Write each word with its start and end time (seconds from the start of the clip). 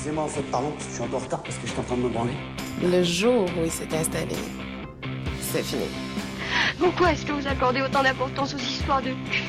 Excusez-moi, 0.00 0.24
en 0.24 0.28
fait, 0.28 0.40
pardon, 0.50 0.70
parce 0.70 0.84
que 0.86 0.90
je 0.92 0.94
suis 0.94 1.04
un 1.04 1.08
peu 1.08 1.16
en 1.16 1.18
retard 1.18 1.42
parce 1.42 1.56
que 1.58 1.66
j'étais 1.66 1.78
en 1.78 1.82
train 1.82 1.96
de 1.98 2.00
me 2.00 2.08
branler. 2.08 2.32
Le 2.82 3.02
jour 3.02 3.44
où 3.44 3.64
il 3.66 3.70
s'est 3.70 3.94
installé, 3.94 4.34
c'est 5.42 5.62
fini. 5.62 5.84
Pourquoi 6.78 7.12
est-ce 7.12 7.26
que 7.26 7.32
vous 7.32 7.46
accordez 7.46 7.82
autant 7.82 8.02
d'importance 8.02 8.54
aux 8.54 8.58
histoires 8.58 9.02
de 9.02 9.10
cul? 9.30 9.44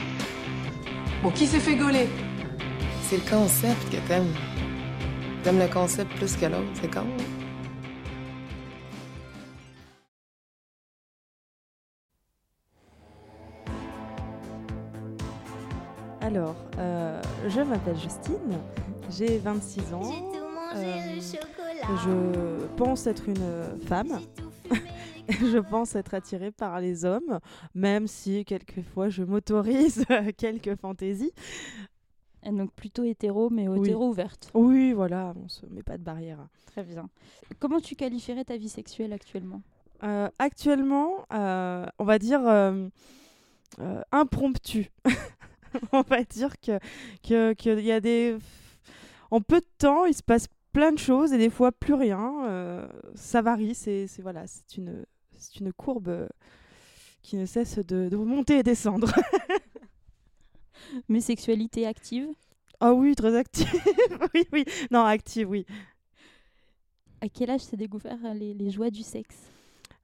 Bon, 1.24 1.32
qui 1.32 1.48
s'est 1.48 1.62
fait 1.62 1.78
gauler? 1.78 2.10
C'est 3.04 3.16
le 3.24 3.30
concept 3.30 3.90
que 3.92 4.06
t'aimes. 4.10 4.34
T'aimes 5.42 5.60
le 5.60 5.70
concept 5.70 6.14
plus 6.18 6.36
que 6.36 6.48
l'autre, 6.48 6.68
c'est 6.82 6.94
con. 6.94 7.00
hein? 7.00 7.24
Alors, 16.20 16.56
euh, 16.78 17.22
je 17.48 17.62
m'appelle 17.62 17.98
Justine, 17.98 18.60
j'ai 19.10 19.38
26 19.38 19.94
ans. 19.94 20.41
Euh, 20.76 21.20
je 22.04 22.66
pense 22.78 23.08
être 23.08 23.28
une 23.28 23.80
femme. 23.88 24.20
je 25.30 25.58
pense 25.60 25.96
être 25.96 26.14
attirée 26.14 26.52
par 26.52 26.80
les 26.80 27.06
hommes, 27.06 27.40
même 27.76 28.08
si 28.08 28.46
quelquefois 28.46 29.10
je 29.10 29.24
m'autorise 29.24 30.06
quelques 30.38 30.76
fantaisies. 30.80 31.34
Et 32.44 32.50
donc 32.50 32.72
plutôt 32.74 33.04
hétéro, 33.04 33.50
mais 33.52 33.68
Oui. 33.68 33.80
hétéro 33.88 34.08
ouverte. 34.10 34.50
Oui, 34.54 34.94
voilà, 34.94 35.34
on 35.44 35.48
se 35.48 35.66
met 35.68 35.84
pas 35.84 35.98
de 35.98 36.04
barrière. 36.04 36.40
Très 36.68 36.84
bien. 36.84 37.08
Comment 37.60 37.80
tu 37.80 37.96
qualifierais 37.96 38.46
ta 38.46 38.58
vie 38.58 38.70
sexuelle 38.70 39.14
actuellement? 39.14 39.62
Euh, 40.04 40.28
actuellement, 40.40 41.26
euh, 41.34 41.86
on 42.00 42.04
va 42.06 42.18
dire 42.18 42.42
euh, 42.48 42.88
euh, 43.80 44.02
impromptu. 44.12 44.90
on 45.92 46.02
va 46.02 46.24
dire 46.24 46.60
que 46.60 46.80
que- 47.24 47.54
qu'il 47.54 47.82
y 47.82 47.92
a 47.92 48.00
des 48.00 48.38
en 49.30 49.40
peu 49.42 49.60
de 49.60 49.66
temps, 49.78 50.06
il 50.06 50.14
se 50.16 50.24
passe 50.24 50.48
plein 50.72 50.92
de 50.92 51.00
choses 51.00 51.34
et 51.34 51.38
des 51.38 51.50
fois 51.50 51.72
plus 51.72 51.94
rien. 51.94 52.46
Euh, 52.46 52.88
ça 53.16 53.42
varie. 53.42 53.76
C'est 53.76 54.08
voilà, 54.20 54.48
c'est 54.48 54.78
une 54.78 55.06
c'est 55.38 55.60
une 55.60 55.74
courbe 55.74 56.10
euh, 56.10 56.28
qui 57.22 57.38
ne 57.38 57.46
cesse 57.46 57.80
de, 57.80 58.10
de 58.10 58.16
monter 58.18 58.60
et 58.60 58.64
descendre. 58.64 59.12
Mais 61.10 61.22
sexualité 61.22 61.86
active? 61.86 62.28
Ah 62.80 62.94
oui, 62.94 63.16
très 63.16 63.36
active. 63.36 63.72
oui, 64.34 64.46
oui. 64.52 64.66
Non, 64.90 65.06
active, 65.06 65.50
oui. 65.50 65.66
À 67.22 67.30
quel 67.30 67.52
âge 67.52 67.62
t'as 67.70 67.78
découvert 67.78 68.18
euh, 68.26 68.34
les, 68.34 68.54
les 68.54 68.72
joies 68.72 68.90
du 68.90 69.04
sexe? 69.04 69.38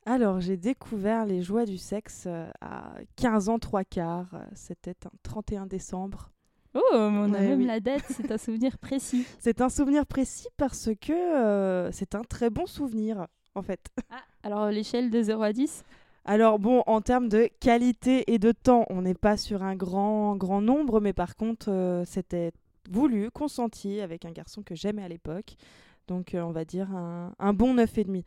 Alors, 0.05 0.39
j'ai 0.39 0.55
découvert 0.55 1.25
les 1.25 1.41
joies 1.41 1.65
du 1.65 1.77
sexe 1.77 2.27
à 2.61 2.93
15 3.17 3.49
ans, 3.49 3.59
trois 3.59 3.83
quarts. 3.83 4.29
C'était 4.53 4.95
un 5.05 5.11
31 5.23 5.65
décembre. 5.65 6.31
Oh, 6.80 6.95
on 6.95 7.33
a 7.33 7.38
Ouais, 7.39 7.47
même 7.47 7.59
oui. 7.59 7.66
la 7.66 7.80
date, 7.80 8.03
c'est 8.09 8.31
un 8.31 8.38
souvenir 8.38 8.78
précis. 8.78 9.25
C'est 9.39 9.61
un 9.61 9.70
souvenir 9.70 10.06
précis 10.06 10.47
parce 10.58 10.89
que 11.02 11.11
euh, 11.14 11.92
c'est 11.92 12.14
un 12.16 12.22
très 12.22 12.50
bon 12.50 12.66
souvenir, 12.67 13.25
en 13.56 13.61
fait. 13.64 13.80
Alors, 14.44 14.67
l'échelle 14.70 15.09
de 15.09 15.22
0 15.23 15.42
à 15.42 15.53
10 15.53 15.83
Alors 16.25 16.59
bon, 16.59 16.83
en 16.86 17.02
termes 17.02 17.30
de 17.30 17.50
qualité 17.59 18.31
et 18.31 18.38
de 18.38 18.52
temps, 18.52 18.86
on 18.89 19.02
n'est 19.02 19.14
pas 19.16 19.38
sur 19.38 19.64
un 19.64 19.75
grand, 19.75 20.36
grand 20.36 20.61
nombre, 20.61 21.00
mais 21.02 21.14
par 21.14 21.36
contre, 21.36 21.72
euh, 21.72 22.03
c'était 22.05 22.52
voulu, 22.89 23.31
consenti 23.31 24.00
avec 24.02 24.23
un 24.25 24.31
garçon 24.31 24.61
que 24.61 24.75
j'aimais 24.75 25.03
à 25.03 25.08
l'époque. 25.09 25.55
Donc, 26.08 26.36
euh, 26.36 26.42
on 26.42 26.52
va 26.52 26.64
dire 26.64 26.89
un, 26.95 27.33
un 27.39 27.53
bon 27.53 27.73
9,5. 27.75 28.23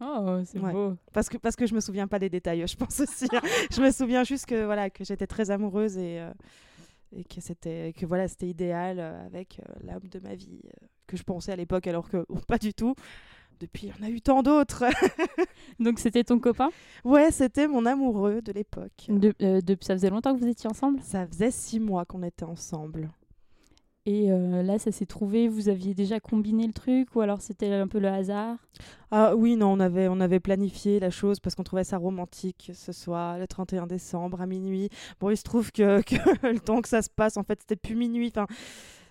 Oh, 0.00 0.40
c'est 0.44 0.58
Ouais. 0.58 0.72
beau. 0.72 0.94
Parce 1.12 1.28
que, 1.28 1.36
parce 1.38 1.56
que 1.56 1.66
je 1.66 1.74
me 1.74 1.80
souviens 1.80 2.06
pas 2.08 2.18
des 2.18 2.28
détails, 2.28 2.66
je 2.68 2.76
pense 2.76 3.00
aussi. 3.00 3.26
hein. 3.32 3.40
je 3.72 3.80
me 3.80 3.90
souviens 3.90 4.24
juste 4.24 4.46
que, 4.46 4.64
voilà, 4.66 4.90
que 4.90 5.04
j'étais 5.04 5.26
très 5.26 5.50
amoureuse 5.50 5.96
et, 5.96 6.20
euh, 6.20 6.30
et 7.14 7.24
que 7.24 7.40
c'était 7.40 7.92
que 7.96 8.06
voilà, 8.06 8.28
c'était 8.28 8.48
idéal 8.48 8.98
euh, 9.00 9.26
avec 9.26 9.60
euh, 9.60 9.72
l'homme 9.86 10.08
de 10.10 10.18
ma 10.20 10.34
vie, 10.34 10.60
euh, 10.66 10.86
que 11.06 11.16
je 11.16 11.22
pensais 11.22 11.52
à 11.52 11.56
l'époque, 11.56 11.86
alors 11.86 12.08
que 12.08 12.24
oh, 12.28 12.38
pas 12.46 12.58
du 12.58 12.74
tout. 12.74 12.94
Depuis, 13.60 13.90
on 14.00 14.04
a 14.04 14.10
eu 14.10 14.20
tant 14.20 14.42
d'autres. 14.42 14.84
Donc, 15.78 16.00
c'était 16.00 16.24
ton 16.24 16.40
copain? 16.40 16.70
Ouais, 17.04 17.30
c'était 17.30 17.68
mon 17.68 17.86
amoureux 17.86 18.42
de 18.42 18.50
l'époque. 18.52 19.06
de, 19.08 19.32
euh, 19.42 19.60
de- 19.60 19.76
Ça 19.80 19.94
faisait 19.94 20.10
longtemps 20.10 20.34
que 20.34 20.40
vous 20.40 20.48
étiez 20.48 20.68
ensemble? 20.68 21.00
Ça 21.02 21.24
faisait 21.26 21.52
six 21.52 21.78
mois 21.78 22.04
qu'on 22.04 22.24
était 22.24 22.44
ensemble. 22.44 23.10
Et 24.06 24.30
euh, 24.30 24.62
là, 24.62 24.78
ça 24.78 24.92
s'est 24.92 25.06
trouvé, 25.06 25.48
vous 25.48 25.70
aviez 25.70 25.94
déjà 25.94 26.20
combiné 26.20 26.66
le 26.66 26.74
truc 26.74 27.16
ou 27.16 27.22
alors 27.22 27.40
c'était 27.40 27.72
un 27.72 27.88
peu 27.88 27.98
le 27.98 28.08
hasard? 28.08 28.58
Ah 29.10 29.34
oui, 29.34 29.56
non, 29.56 29.72
on 29.72 29.80
avait, 29.80 30.08
on 30.08 30.20
avait 30.20 30.40
planifié 30.40 31.00
la 31.00 31.08
chose 31.08 31.40
parce 31.40 31.54
qu'on 31.54 31.62
trouvait 31.62 31.84
ça 31.84 31.96
romantique 31.96 32.70
ce 32.74 32.92
soir, 32.92 33.38
le 33.38 33.46
31 33.46 33.86
décembre 33.86 34.42
à 34.42 34.46
minuit. 34.46 34.90
Bon, 35.20 35.30
il 35.30 35.36
se 35.38 35.42
trouve 35.42 35.72
que, 35.72 36.02
que 36.42 36.46
le 36.46 36.60
temps 36.60 36.82
que 36.82 36.88
ça 36.88 37.00
se 37.00 37.08
passe, 37.08 37.38
en 37.38 37.44
fait, 37.44 37.60
c'était 37.60 37.76
plus 37.76 37.96
minuit. 37.96 38.28
Enfin, 38.28 38.46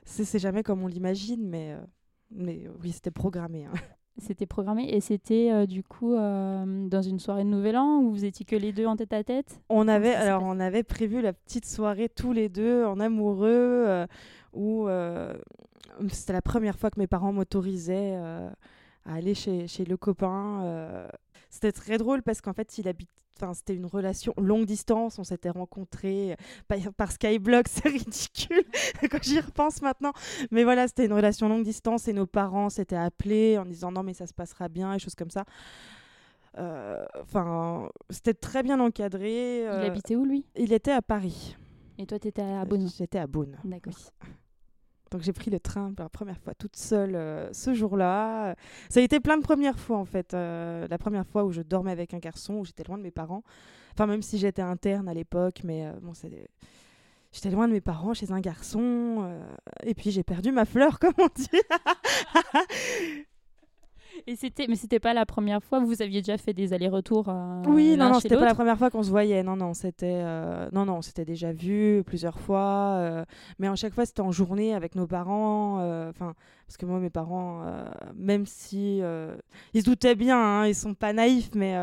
c'est 0.05 0.37
jamais 0.39 0.61
comme 0.61 0.83
on 0.83 0.87
l'imagine, 0.87 1.47
mais, 1.47 1.71
euh, 1.73 1.83
mais 2.29 2.67
oui, 2.83 2.91
c'était 2.91 3.11
programmé. 3.11 3.65
hein. 3.65 3.73
C'était 4.19 4.45
programmé 4.45 4.83
et 4.93 5.01
c'était 5.01 5.49
euh, 5.51 5.65
du 5.65 5.81
coup 5.81 6.13
euh, 6.13 6.87
dans 6.87 7.01
une 7.01 7.19
soirée 7.19 7.43
de 7.43 7.49
Nouvel 7.49 7.75
An 7.75 7.97
où 7.97 8.11
vous 8.11 8.25
étiez 8.25 8.45
que 8.45 8.55
les 8.55 8.71
deux 8.71 8.85
en 8.85 8.95
tête 8.95 9.11
à 9.11 9.23
tête? 9.23 9.59
On 9.69 9.87
avait, 9.87 10.13
alors, 10.13 10.43
on 10.43 10.59
avait 10.59 10.83
prévu 10.83 11.19
la 11.19 11.33
petite 11.33 11.65
soirée 11.65 12.09
tous 12.09 12.31
les 12.31 12.47
deux 12.47 12.85
en 12.85 12.99
amoureux, 12.99 13.47
euh, 13.87 14.05
où 14.53 14.87
euh, 14.87 15.33
c'était 16.09 16.33
la 16.33 16.41
première 16.41 16.77
fois 16.77 16.89
que 16.91 16.99
mes 16.99 17.07
parents 17.07 17.33
m'autorisaient 17.33 18.13
euh, 18.15 18.49
à 19.05 19.15
aller 19.15 19.33
chez, 19.35 19.67
chez 19.67 19.85
le 19.85 19.97
copain. 19.97 20.63
euh. 20.63 21.07
C'était 21.49 21.71
très 21.71 21.97
drôle 21.97 22.23
parce 22.23 22.41
qu'en 22.41 22.53
fait, 22.53 22.77
il 22.77 22.87
habite. 22.87 23.09
Enfin, 23.41 23.53
c'était 23.55 23.75
une 23.75 23.85
relation 23.87 24.33
longue 24.37 24.65
distance. 24.65 25.17
On 25.19 25.23
s'était 25.23 25.49
rencontrés 25.49 26.35
par, 26.67 26.77
par 26.95 27.11
Skyblock, 27.11 27.67
c'est 27.69 27.89
ridicule 27.89 28.63
quand 29.11 29.23
j'y 29.23 29.39
repense 29.39 29.81
maintenant. 29.81 30.13
Mais 30.51 30.63
voilà, 30.63 30.87
c'était 30.87 31.05
une 31.05 31.13
relation 31.13 31.49
longue 31.49 31.63
distance 31.63 32.07
et 32.07 32.13
nos 32.13 32.27
parents 32.27 32.69
s'étaient 32.69 32.95
appelés 32.95 33.57
en 33.57 33.65
disant 33.65 33.91
non 33.91 34.03
mais 34.03 34.13
ça 34.13 34.27
se 34.27 34.33
passera 34.33 34.69
bien 34.69 34.93
et 34.93 34.99
choses 34.99 35.15
comme 35.15 35.31
ça. 35.31 35.45
Euh, 36.57 37.03
Enfin, 37.21 37.89
c'était 38.09 38.33
très 38.35 38.61
bien 38.63 38.79
encadré. 38.79 39.61
Il 39.63 39.67
habitait 39.85 40.15
où 40.15 40.25
lui? 40.25 40.45
Il 40.55 40.71
était 40.73 40.91
à 40.91 41.01
Paris. 41.01 41.57
Et 41.97 42.05
toi, 42.05 42.19
t'étais 42.19 42.41
à 42.41 42.65
Beaune? 42.65 42.87
J'étais 42.97 43.19
à 43.19 43.27
Beaune. 43.27 43.57
D'accord. 43.63 43.93
oui. 43.95 44.29
Donc 45.13 45.21
j'ai 45.21 45.31
pris 45.31 45.51
le 45.51 45.59
train 45.59 45.93
pour 45.93 46.03
la 46.03 46.09
première 46.09 46.39
fois 46.39 46.55
toute 46.55 46.75
seule 46.75 47.15
euh, 47.15 47.53
ce 47.53 47.75
jour-là. 47.75 48.55
Ça 48.89 48.99
a 48.99 49.03
été 49.03 49.19
plein 49.19 49.37
de 49.37 49.43
premières 49.43 49.77
fois 49.77 49.97
en 49.97 50.05
fait. 50.05 50.33
Euh, 50.33 50.87
la 50.89 50.97
première 50.97 51.27
fois 51.27 51.43
où 51.43 51.51
je 51.51 51.61
dormais 51.61 51.91
avec 51.91 52.15
un 52.15 52.17
garçon, 52.17 52.55
où 52.55 52.65
j'étais 52.65 52.83
loin 52.83 52.97
de 52.97 53.03
mes 53.03 53.11
parents. 53.11 53.43
Enfin 53.93 54.07
même 54.07 54.23
si 54.23 54.39
j'étais 54.39 54.63
interne 54.63 55.07
à 55.07 55.13
l'époque, 55.13 55.61
mais 55.63 55.85
euh, 55.85 55.91
bon. 56.01 56.13
J'étais 57.31 57.51
loin 57.51 57.67
de 57.67 57.73
mes 57.73 57.81
parents 57.81 58.15
chez 58.15 58.31
un 58.31 58.39
garçon. 58.39 59.19
euh, 59.23 59.39
et 59.83 59.93
puis 59.93 60.09
j'ai 60.09 60.23
perdu 60.23 60.51
ma 60.51 60.65
fleur 60.65 60.97
comme 60.99 61.13
on 61.19 61.29
dit. 61.35 61.47
Et 64.25 64.35
c'était, 64.37 64.67
mais 64.67 64.75
c'était 64.75 64.99
pas 65.01 65.13
la 65.13 65.25
première 65.25 65.61
fois. 65.61 65.79
Vous 65.79 66.01
aviez 66.01 66.21
déjà 66.21 66.37
fait 66.37 66.53
des 66.53 66.71
allers-retours. 66.73 67.27
euh, 67.27 67.61
Oui, 67.67 67.97
non, 67.97 68.09
non, 68.09 68.19
c'était 68.19 68.35
pas 68.35 68.45
la 68.45 68.55
première 68.55 68.77
fois 68.77 68.89
qu'on 68.89 69.03
se 69.03 69.09
voyait. 69.09 69.43
Non, 69.43 69.55
non, 69.57 69.73
c'était, 69.73 70.21
euh, 70.23 70.69
non, 70.71 70.85
non, 70.85 71.01
c'était 71.01 71.25
déjà 71.25 71.51
vu 71.51 72.03
plusieurs 72.05 72.39
fois. 72.39 72.95
euh, 72.99 73.25
mais 73.59 73.67
à 73.67 73.75
chaque 73.75 73.93
fois, 73.93 74.05
c'était 74.05 74.21
en 74.21 74.31
journée 74.31 74.73
avec 74.73 74.95
nos 74.95 75.07
parents. 75.07 75.79
euh, 75.81 76.09
Enfin, 76.09 76.35
parce 76.67 76.77
que 76.77 76.85
moi, 76.85 76.99
mes 76.99 77.09
parents, 77.09 77.63
euh, 77.65 77.83
même 78.15 78.45
si 78.45 79.01
ils 79.73 79.81
se 79.81 79.85
doutaient 79.85 80.15
bien, 80.15 80.37
hein, 80.39 80.67
ils 80.67 80.75
sont 80.75 80.93
pas 80.93 81.11
naïfs, 81.13 81.51
mais 81.53 81.75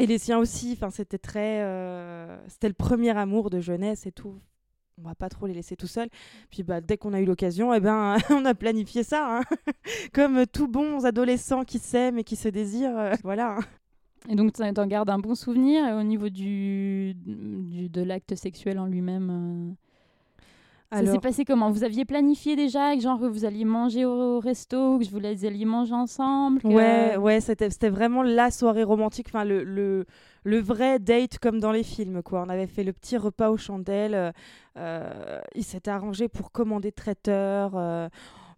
et 0.00 0.06
les 0.06 0.18
siens 0.18 0.38
aussi. 0.38 0.72
Enfin, 0.72 0.90
c'était 0.90 1.18
très, 1.18 1.60
c'était 2.48 2.68
le 2.68 2.74
premier 2.74 3.16
amour 3.16 3.50
de 3.50 3.60
jeunesse 3.60 4.06
et 4.06 4.12
tout. 4.12 4.40
On 5.02 5.08
va 5.08 5.14
pas 5.16 5.28
trop 5.28 5.46
les 5.46 5.54
laisser 5.54 5.74
tout 5.76 5.88
seuls. 5.88 6.08
Puis 6.50 6.62
bah, 6.62 6.80
dès 6.80 6.96
qu'on 6.96 7.12
a 7.14 7.20
eu 7.20 7.24
l'occasion, 7.24 7.74
eh 7.74 7.80
ben, 7.80 8.16
on 8.30 8.44
a 8.44 8.54
planifié 8.54 9.02
ça, 9.02 9.38
hein. 9.38 9.42
comme 10.14 10.46
tout 10.46 10.68
bons 10.68 11.04
adolescents 11.04 11.64
qui 11.64 11.78
s'aiment 11.80 12.18
et 12.18 12.24
qui 12.24 12.36
se 12.36 12.48
désirent. 12.48 12.96
euh, 12.96 13.12
voilà. 13.24 13.58
Et 14.28 14.36
donc, 14.36 14.52
t'en 14.52 14.72
t'en 14.72 14.86
gardes 14.86 15.10
un 15.10 15.18
bon 15.18 15.34
souvenir. 15.34 15.86
Et 15.86 15.92
au 15.92 16.02
niveau 16.04 16.28
du, 16.28 17.14
du- 17.26 17.88
de 17.88 18.02
l'acte 18.02 18.34
sexuel 18.36 18.78
en 18.78 18.86
lui-même, 18.86 19.74
euh, 20.92 20.96
ça 21.06 21.12
s'est 21.12 21.18
passé 21.18 21.44
comment? 21.44 21.70
Vous 21.72 21.82
aviez 21.82 22.04
planifié 22.04 22.54
déjà, 22.54 22.94
que 22.94 23.00
genre 23.02 23.18
que 23.20 23.26
vous 23.26 23.44
alliez 23.44 23.64
manger 23.64 24.04
au 24.04 24.38
resto, 24.38 24.98
que 25.00 25.10
vous 25.10 25.26
alliez 25.26 25.64
manger 25.64 25.92
ensemble 25.94 26.60
que- 26.62 26.68
ouais, 26.68 27.16
ouais, 27.16 27.40
c'était 27.40 27.68
c'était 27.68 27.88
vraiment 27.90 28.22
la 28.22 28.52
soirée 28.52 28.84
romantique, 28.84 29.26
enfin 29.28 29.44
le, 29.44 29.64
le, 29.64 30.06
le 30.44 30.60
vrai 30.60 30.98
date 30.98 31.38
comme 31.38 31.58
dans 31.58 31.72
les 31.72 31.82
films, 31.82 32.22
quoi. 32.22 32.42
On 32.42 32.48
avait 32.48 32.66
fait 32.66 32.84
le 32.84 32.92
petit 32.92 33.16
repas 33.16 33.50
aux 33.50 33.56
chandelles, 33.56 34.14
euh, 34.14 34.32
euh, 34.76 35.40
il 35.54 35.64
s'était 35.64 35.90
arrangé 35.90 36.28
pour 36.28 36.52
commander 36.52 36.92
traiteur. 36.92 37.72
euh, 37.76 38.08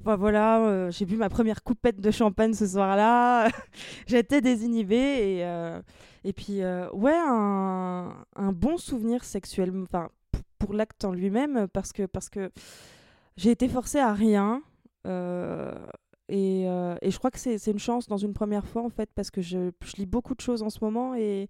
voilà, 0.01 0.91
j'ai 0.91 1.07
bu 1.07 1.17
ma 1.17 1.29
première 1.29 1.63
coupette 1.63 2.01
de 2.01 2.11
champagne 2.11 2.53
ce 2.53 2.67
soir-là. 2.67 3.49
J'étais 4.07 4.41
désinhibée 4.41 5.41
et, 5.41 5.79
et 6.23 6.33
puis 6.33 6.61
ouais, 6.93 7.17
un, 7.17 8.13
bon 8.53 8.77
souvenir 8.77 9.25
sexuel, 9.25 9.73
pour 10.59 10.75
l'acte 10.75 11.05
en 11.05 11.13
lui-même, 11.13 11.67
parce 11.73 11.93
que, 11.93 12.05
parce 12.05 12.29
que 12.29 12.51
j'ai 13.37 13.51
été 13.51 13.69
forcée 13.69 13.99
à 13.99 14.13
rien. 14.13 14.63
et, 15.07 16.63
et 16.63 17.11
je 17.11 17.19
crois 17.19 17.31
que 17.31 17.39
c'est 17.39 17.59
c'est 17.59 17.71
une 17.73 17.79
chance 17.79 18.07
dans 18.07 18.19
une 18.19 18.35
première 18.35 18.67
fois, 18.67 18.83
en 18.83 18.91
fait, 18.91 19.09
parce 19.15 19.31
que 19.31 19.41
je, 19.41 19.71
je 19.83 19.97
lis 19.97 20.07
beaucoup 20.07 20.35
de 20.35 20.41
choses 20.43 20.63
en 20.63 20.71
ce 20.71 20.79
moment. 20.83 21.15
Et 21.15 21.49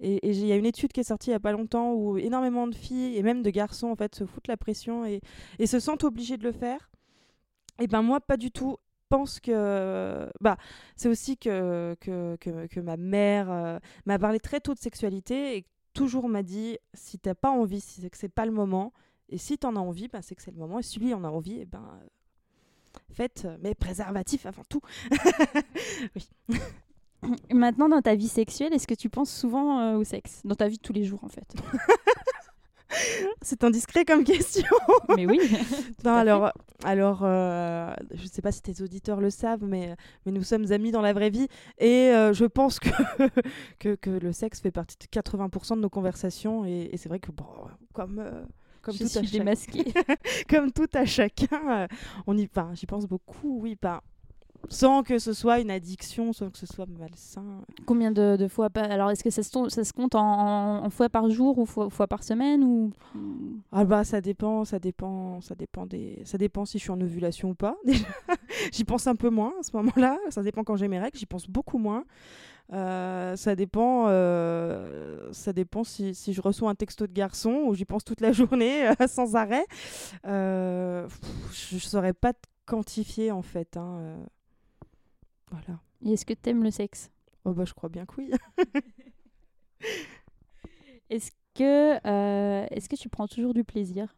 et 0.00 0.28
il 0.28 0.46
y 0.46 0.52
a 0.52 0.56
une 0.56 0.66
étude 0.66 0.92
qui 0.92 1.00
est 1.00 1.04
sortie 1.04 1.30
il 1.30 1.32
n'y 1.32 1.36
a 1.36 1.40
pas 1.40 1.52
longtemps 1.52 1.92
où 1.92 2.18
énormément 2.18 2.66
de 2.66 2.74
filles 2.74 3.16
et 3.16 3.22
même 3.22 3.42
de 3.42 3.50
garçons, 3.50 3.88
en 3.88 3.96
fait, 3.96 4.14
se 4.14 4.26
foutent 4.26 4.48
la 4.48 4.56
pression 4.56 5.04
et, 5.04 5.20
se 5.66 5.80
sentent 5.80 6.04
obligés 6.04 6.36
de 6.36 6.44
le 6.44 6.52
faire. 6.52 6.90
Et 7.80 7.86
ben 7.86 8.02
moi, 8.02 8.20
pas 8.20 8.36
du 8.36 8.50
tout. 8.50 8.76
pense 9.08 9.40
que 9.40 10.28
bah 10.40 10.56
c'est 10.96 11.08
aussi 11.08 11.36
que, 11.36 11.96
que, 12.00 12.36
que, 12.40 12.66
que 12.66 12.80
ma 12.80 12.96
mère 12.96 13.50
euh, 13.50 13.78
m'a 14.06 14.18
parlé 14.18 14.40
très 14.40 14.60
tôt 14.60 14.74
de 14.74 14.78
sexualité 14.78 15.56
et 15.56 15.64
toujours 15.94 16.28
m'a 16.28 16.42
dit 16.42 16.78
si 16.92 17.18
t'as 17.18 17.34
pas 17.34 17.50
envie, 17.50 17.80
si 17.80 18.00
c'est 18.02 18.10
que 18.10 18.16
c'est 18.16 18.28
pas 18.28 18.46
le 18.46 18.52
moment, 18.52 18.92
et 19.28 19.38
si 19.38 19.56
t'en 19.56 19.76
as 19.76 19.80
envie, 19.80 20.08
bah, 20.08 20.20
c'est 20.20 20.34
que 20.34 20.42
c'est 20.42 20.50
le 20.50 20.58
moment, 20.58 20.80
et 20.80 20.82
si 20.82 20.98
lui 20.98 21.14
en 21.14 21.24
a 21.24 21.28
envie, 21.28 21.64
ben 21.64 21.82
euh, 22.02 22.98
faites, 23.12 23.46
euh, 23.46 23.56
mais 23.62 23.74
préservatif 23.74 24.44
avant 24.46 24.64
tout. 24.68 24.82
oui. 26.16 26.28
Maintenant, 27.52 27.88
dans 27.88 28.00
ta 28.02 28.14
vie 28.14 28.28
sexuelle, 28.28 28.72
est-ce 28.74 28.86
que 28.86 28.94
tu 28.94 29.08
penses 29.08 29.30
souvent 29.30 29.80
euh, 29.80 29.96
au 29.98 30.04
sexe? 30.04 30.40
Dans 30.44 30.54
ta 30.54 30.68
vie 30.68 30.76
de 30.76 30.82
tous 30.82 30.92
les 30.92 31.04
jours, 31.04 31.22
en 31.24 31.28
fait. 31.28 31.46
C'est 33.42 33.64
indiscret 33.64 34.04
comme 34.04 34.22
question. 34.24 34.68
Mais 35.16 35.26
oui. 35.26 35.38
Non, 36.04 36.12
à 36.12 36.14
fait. 36.14 36.20
alors, 36.20 36.52
alors 36.84 37.20
euh, 37.24 37.92
je 38.14 38.22
ne 38.22 38.28
sais 38.28 38.42
pas 38.42 38.52
si 38.52 38.62
tes 38.62 38.82
auditeurs 38.82 39.20
le 39.20 39.30
savent, 39.30 39.64
mais, 39.64 39.96
mais 40.24 40.32
nous 40.32 40.42
sommes 40.42 40.70
amis 40.70 40.92
dans 40.92 41.00
la 41.00 41.12
vraie 41.12 41.30
vie. 41.30 41.48
Et 41.78 42.10
euh, 42.10 42.32
je 42.32 42.44
pense 42.44 42.78
que, 42.78 42.90
que, 43.80 43.94
que 43.96 44.10
le 44.10 44.32
sexe 44.32 44.60
fait 44.60 44.70
partie 44.70 44.96
de 44.98 45.04
80% 45.06 45.76
de 45.76 45.80
nos 45.80 45.88
conversations. 45.90 46.64
Et, 46.66 46.90
et 46.92 46.96
c'est 46.96 47.08
vrai 47.08 47.18
que, 47.20 47.32
bon, 47.32 47.46
comme, 47.94 48.18
euh, 48.20 48.44
comme, 48.82 48.94
Je 48.94 49.04
tout 49.04 49.18
à 49.18 49.22
chaque- 49.22 50.46
comme 50.48 50.70
tout 50.70 50.88
à 50.94 51.04
chacun, 51.04 51.60
euh, 51.70 51.86
on 52.26 52.36
y, 52.36 52.48
j'y 52.74 52.86
pense 52.86 53.06
beaucoup, 53.06 53.58
oui. 53.60 53.74
Pas, 53.76 54.02
sans 54.68 55.02
que 55.02 55.18
ce 55.18 55.32
soit 55.32 55.60
une 55.60 55.70
addiction, 55.70 56.32
sans 56.32 56.50
que 56.50 56.58
ce 56.58 56.66
soit 56.66 56.86
malsain. 56.98 57.62
Combien 57.86 58.10
de, 58.10 58.36
de 58.36 58.48
fois 58.48 58.70
par- 58.70 58.90
Alors, 58.90 59.10
est-ce 59.10 59.22
que 59.24 59.30
ça 59.30 59.42
se, 59.42 59.50
ton- 59.50 59.68
ça 59.68 59.84
se 59.84 59.92
compte 59.92 60.14
en, 60.14 60.20
en- 60.20 60.84
en 60.84 60.90
fois 60.90 61.08
par 61.08 61.28
jour 61.30 61.58
ou 61.58 61.66
fois, 61.66 61.90
fois 61.90 62.06
par 62.06 62.22
semaine 62.22 62.64
ou... 62.64 62.90
Ah 63.72 63.84
bah 63.84 64.04
ça 64.04 64.20
dépend, 64.20 64.64
ça 64.64 64.78
dépend, 64.78 65.40
ça 65.40 65.54
dépend 65.54 65.86
des, 65.86 66.22
ça 66.24 66.38
dépend 66.38 66.64
si 66.64 66.78
je 66.78 66.82
suis 66.84 66.90
en 66.90 67.00
ovulation 67.00 67.50
ou 67.50 67.54
pas. 67.54 67.76
Déjà, 67.84 68.04
j'y 68.72 68.84
pense 68.84 69.06
un 69.06 69.16
peu 69.16 69.30
moins 69.30 69.52
à 69.60 69.62
ce 69.62 69.70
moment-là. 69.76 70.18
Ça 70.30 70.42
dépend 70.42 70.64
quand 70.64 70.76
j'ai 70.76 70.88
mes 70.88 70.98
règles, 70.98 71.18
j'y 71.18 71.26
pense 71.26 71.48
beaucoup 71.48 71.78
moins. 71.78 72.04
Euh, 72.72 73.36
ça 73.36 73.54
dépend, 73.54 74.06
euh, 74.08 75.28
ça 75.32 75.52
dépend 75.52 75.84
si, 75.84 76.14
si 76.14 76.32
je 76.32 76.40
reçois 76.40 76.70
un 76.70 76.74
texto 76.74 77.06
de 77.06 77.12
garçon 77.12 77.64
ou 77.66 77.74
j'y 77.74 77.84
pense 77.84 78.04
toute 78.04 78.22
la 78.22 78.32
journée 78.32 78.88
euh, 78.88 79.06
sans 79.06 79.36
arrêt. 79.36 79.66
Pff, 80.22 81.20
je, 81.52 81.76
je 81.78 81.84
saurais 81.86 82.14
pas 82.14 82.32
quantifier 82.66 83.30
en 83.30 83.42
fait. 83.42 83.76
hein. 83.76 84.16
Voilà. 85.54 85.78
Et 86.04 86.12
est-ce 86.12 86.26
que 86.26 86.34
tu 86.34 86.50
aimes 86.50 86.64
le 86.64 86.70
sexe? 86.70 87.10
Oh 87.44 87.52
bah 87.52 87.64
je 87.64 87.74
crois 87.74 87.88
bien 87.88 88.06
que 88.06 88.14
oui. 88.18 88.30
Est-ce 91.10 91.30
que, 91.54 91.96
euh, 92.06 92.66
est-ce 92.70 92.88
que 92.88 92.96
tu 92.96 93.08
prends 93.08 93.28
toujours 93.28 93.54
du 93.54 93.62
plaisir? 93.62 94.16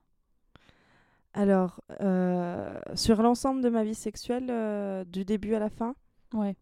Alors 1.35 1.83
euh, 2.01 2.79
sur 2.95 3.21
l'ensemble 3.21 3.61
de 3.61 3.69
ma 3.69 3.85
vie 3.85 3.95
sexuelle, 3.95 4.47
euh, 4.49 5.05
du 5.05 5.25
début 5.25 5.55
à 5.55 5.59
la 5.59 5.69
fin? 5.69 5.95
Ouais. 6.33 6.57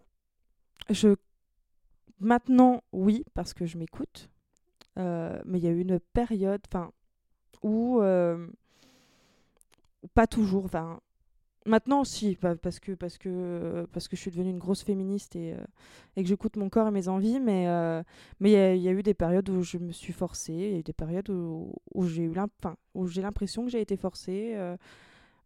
Je 0.90 1.14
maintenant 2.18 2.82
oui 2.92 3.24
parce 3.34 3.54
que 3.54 3.66
je 3.66 3.78
m'écoute, 3.78 4.30
mais 4.96 5.58
il 5.58 5.64
y 5.64 5.68
a 5.68 5.70
eu 5.70 5.80
une 5.80 6.00
période, 6.00 6.62
enfin 6.66 6.90
où 7.62 8.00
pas 10.14 10.26
toujours, 10.26 10.64
enfin 10.64 11.00
maintenant 11.66 12.04
si 12.04 12.36
pa- 12.36 12.56
parce 12.56 12.78
que 12.80 12.92
parce 12.92 13.16
que 13.18 13.86
parce 13.92 14.08
que 14.08 14.16
je 14.16 14.20
suis 14.20 14.30
devenue 14.30 14.50
une 14.50 14.58
grosse 14.58 14.82
féministe 14.82 15.34
et, 15.36 15.52
euh, 15.54 15.64
et 16.16 16.22
que 16.22 16.28
j'écoute 16.28 16.56
mon 16.56 16.68
corps 16.68 16.88
et 16.88 16.90
mes 16.90 17.08
envies, 17.08 17.40
mais 17.40 17.66
euh, 17.68 18.02
mais 18.40 18.50
il 18.50 18.52
y, 18.52 18.56
a- 18.56 18.74
il 18.74 18.82
y 18.82 18.88
a 18.88 18.92
eu 18.92 19.02
des 19.02 19.14
périodes 19.14 19.48
où 19.48 19.62
je 19.62 19.78
me 19.78 19.92
suis 19.92 20.12
forcée, 20.12 20.52
il 20.52 20.72
y 20.72 20.74
a 20.74 20.78
eu 20.78 20.82
des 20.82 20.92
périodes 20.92 21.30
où, 21.30 21.72
où 21.94 22.06
j'ai 22.06 22.22
eu 22.24 22.32
l'impression 22.94 23.64
que 23.64 23.70
j'ai 23.70 23.80
été 23.80 23.96
forcée. 23.96 24.52
euh, 24.56 24.76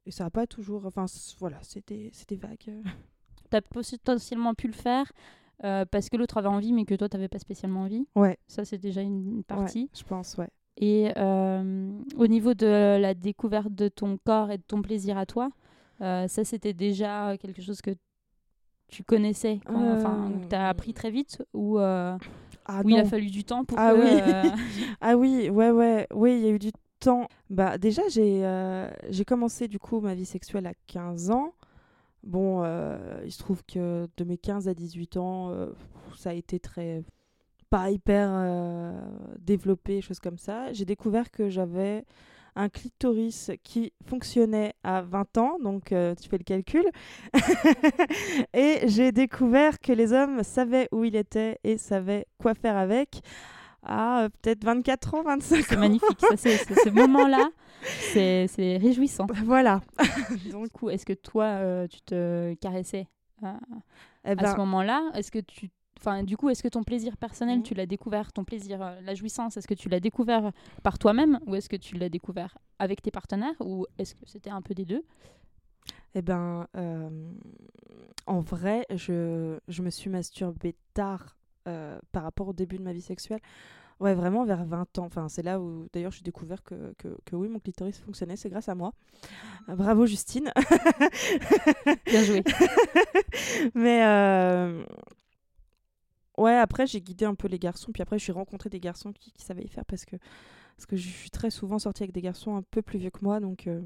et 0.06 0.10
ça 0.10 0.24
n'a 0.24 0.30
pas 0.30 0.46
toujours. 0.46 0.86
Enfin, 0.86 1.04
voilà, 1.38 1.58
c'était 1.62 2.10
c'était 2.12 2.36
vague. 2.36 2.82
Tu 3.50 3.56
as 3.56 3.62
potentiellement 3.62 4.52
pu 4.54 4.66
le 4.66 4.74
faire 4.74 5.10
parce 5.62 6.10
que 6.10 6.16
l'autre 6.18 6.36
avait 6.36 6.48
envie, 6.48 6.72
mais 6.74 6.84
que 6.84 6.94
toi, 6.94 7.08
tu 7.08 7.16
n'avais 7.16 7.28
pas 7.28 7.38
spécialement 7.38 7.82
envie. 7.84 8.06
Ouais, 8.14 8.36
Ça, 8.46 8.64
c'est 8.66 8.76
déjà 8.78 9.00
une 9.00 9.42
partie. 9.42 9.84
ouais, 9.84 9.88
je 9.98 10.04
pense, 10.04 10.36
ouais. 10.36 10.48
Et 10.76 11.08
au 12.16 12.26
niveau 12.26 12.52
de 12.54 12.98
la 13.00 13.14
découverte 13.14 13.72
de 13.74 13.88
ton 13.88 14.18
corps 14.18 14.50
et 14.50 14.58
de 14.58 14.62
ton 14.62 14.82
plaisir 14.82 15.16
à 15.16 15.24
toi, 15.26 15.48
ça, 16.00 16.44
c'était 16.44 16.72
déjà 16.72 17.36
quelque 17.38 17.62
chose 17.62 17.80
que 17.80 17.90
tu 18.88 19.04
connaissais, 19.04 19.60
quand- 19.66 19.92
enfin, 19.96 20.32
que 20.42 20.48
tu 20.48 20.54
as 20.54 20.66
Euh. 20.66 20.70
appris 20.70 20.94
très 20.94 21.10
vite 21.10 21.42
ou 21.52 21.78
euh, 21.78 22.16
Ah 22.64 22.80
où 22.84 22.88
il 22.88 22.98
a 22.98 23.04
fallu 23.04 23.26
du 23.26 23.44
temps 23.44 23.64
pour 23.64 23.78
Ah 23.78 23.92
que... 23.92 23.98
oui. 24.00 24.20
euh, 24.22 24.42
Ah 25.00 25.16
oui, 25.16 25.50
ouais, 25.50 25.70
ouais, 25.70 26.06
oui, 26.14 26.38
il 26.38 26.44
y 26.44 26.48
a 26.48 26.50
eu 26.52 26.58
du 26.58 26.70
temps. 27.00 27.28
Bah 27.50 27.78
déjà, 27.78 28.02
j'ai 28.08 28.44
euh, 28.46 28.88
j'ai 29.10 29.24
commencé 29.24 29.68
du 29.68 29.78
coup 29.78 30.00
ma 30.00 30.14
vie 30.14 30.24
sexuelle 30.24 30.66
à 30.66 30.72
15 30.86 31.30
ans. 31.30 31.52
Bon, 32.24 32.62
euh, 32.64 33.20
il 33.24 33.30
se 33.32 33.38
trouve 33.38 33.62
que 33.64 34.08
de 34.16 34.24
mes 34.24 34.38
15 34.38 34.68
à 34.68 34.74
18 34.74 35.16
ans, 35.18 35.50
euh, 35.50 35.70
ça 36.16 36.30
a 36.30 36.32
été 36.32 36.58
très 36.58 37.04
pas 37.70 37.90
hyper 37.90 38.28
euh, 38.32 38.92
développé, 39.38 40.00
choses 40.00 40.18
comme 40.20 40.38
ça. 40.38 40.72
J'ai 40.72 40.84
découvert 40.86 41.30
que 41.30 41.48
j'avais 41.50 42.04
un 42.58 42.68
clitoris 42.68 43.50
qui 43.62 43.92
fonctionnait 44.04 44.74
à 44.82 45.00
20 45.02 45.38
ans, 45.38 45.58
donc 45.62 45.92
euh, 45.92 46.14
tu 46.20 46.28
fais 46.28 46.38
le 46.38 46.44
calcul. 46.44 46.84
et 48.52 48.80
j'ai 48.88 49.12
découvert 49.12 49.78
que 49.80 49.92
les 49.92 50.12
hommes 50.12 50.42
savaient 50.42 50.88
où 50.92 51.04
il 51.04 51.16
était 51.16 51.58
et 51.64 51.78
savaient 51.78 52.26
quoi 52.38 52.54
faire 52.54 52.76
avec 52.76 53.20
à 53.84 54.24
euh, 54.24 54.28
peut-être 54.42 54.64
24 54.64 55.14
ans, 55.14 55.22
25 55.22 55.64
c'est 55.64 55.76
ans. 55.76 55.80
magnifique. 55.80 56.20
Ça, 56.20 56.36
c'est, 56.36 56.56
c'est- 56.56 56.74
ce 56.84 56.88
moment-là, 56.90 57.48
c'est, 58.12 58.46
c'est 58.48 58.76
réjouissant. 58.76 59.26
Voilà. 59.44 59.80
Du 60.44 60.68
coup, 60.70 60.90
est-ce 60.90 61.06
que 61.06 61.12
toi, 61.12 61.44
euh, 61.44 61.86
tu 61.86 62.00
te 62.02 62.54
caressais 62.54 63.06
euh, 63.44 63.52
Eh 64.24 64.30
à 64.30 64.34
ben, 64.34 64.52
ce 64.52 64.56
moment-là? 64.56 65.10
Est-ce 65.14 65.30
que 65.30 65.38
tu 65.38 65.70
Enfin, 66.00 66.22
du 66.22 66.36
coup, 66.36 66.48
est-ce 66.48 66.62
que 66.62 66.68
ton 66.68 66.84
plaisir 66.84 67.16
personnel, 67.16 67.58
Mhm. 67.58 67.62
tu 67.64 67.74
l'as 67.74 67.86
découvert, 67.86 68.32
ton 68.32 68.44
plaisir, 68.44 68.80
euh, 68.82 69.00
la 69.02 69.14
jouissance, 69.14 69.56
est-ce 69.56 69.66
que 69.66 69.74
tu 69.74 69.88
l'as 69.88 70.00
découvert 70.00 70.52
par 70.82 70.98
toi-même 70.98 71.40
ou 71.46 71.54
est-ce 71.56 71.68
que 71.68 71.76
tu 71.76 71.96
l'as 71.96 72.08
découvert 72.08 72.56
avec 72.78 73.02
tes 73.02 73.10
partenaires 73.10 73.54
ou 73.60 73.84
est-ce 73.98 74.14
que 74.14 74.20
c'était 74.26 74.50
un 74.50 74.62
peu 74.62 74.74
des 74.74 74.84
deux? 74.84 75.02
Eh 76.14 76.22
ben, 76.22 76.66
euh, 76.76 77.10
en 78.26 78.40
vrai, 78.40 78.86
je, 78.94 79.58
je 79.68 79.82
me 79.82 79.90
suis 79.90 80.08
masturbée 80.08 80.74
tard 80.94 81.36
euh, 81.66 81.98
par 82.12 82.22
rapport 82.22 82.48
au 82.48 82.52
début 82.52 82.78
de 82.78 82.82
ma 82.82 82.92
vie 82.92 83.02
sexuelle. 83.02 83.40
Ouais, 84.00 84.14
vraiment 84.14 84.44
vers 84.44 84.64
20 84.64 84.96
ans. 85.00 85.06
Enfin, 85.06 85.28
c'est 85.28 85.42
là 85.42 85.60
où, 85.60 85.88
d'ailleurs, 85.92 86.12
j'ai 86.12 86.22
découvert 86.22 86.62
que, 86.62 86.94
que, 86.98 87.08
que 87.24 87.34
oui, 87.34 87.48
mon 87.48 87.58
clitoris 87.58 87.98
fonctionnait. 87.98 88.36
C'est 88.36 88.48
grâce 88.48 88.68
à 88.68 88.76
moi. 88.76 88.92
Bravo, 89.66 90.06
Justine. 90.06 90.52
Bien 92.06 92.22
joué. 92.22 92.44
Mais 93.74 94.84
ouais, 96.38 96.56
après, 96.56 96.86
j'ai 96.86 97.00
guidé 97.00 97.24
un 97.24 97.34
peu 97.34 97.48
les 97.48 97.58
garçons. 97.58 97.90
Puis 97.92 98.02
après, 98.02 98.18
j'ai 98.18 98.32
rencontré 98.32 98.70
des 98.70 98.80
garçons 98.80 99.12
qui, 99.12 99.32
qui 99.32 99.42
savaient 99.44 99.64
y 99.64 99.68
faire 99.68 99.84
parce 99.84 100.04
que, 100.04 100.16
parce 100.76 100.86
que 100.86 100.96
je 100.96 101.08
suis 101.08 101.30
très 101.30 101.50
souvent 101.50 101.78
sortie 101.78 102.02
avec 102.04 102.12
des 102.14 102.22
garçons 102.22 102.56
un 102.56 102.62
peu 102.62 102.82
plus 102.82 102.98
vieux 102.98 103.10
que 103.10 103.20
moi. 103.22 103.40
Donc. 103.40 103.66
euh, 103.66 103.80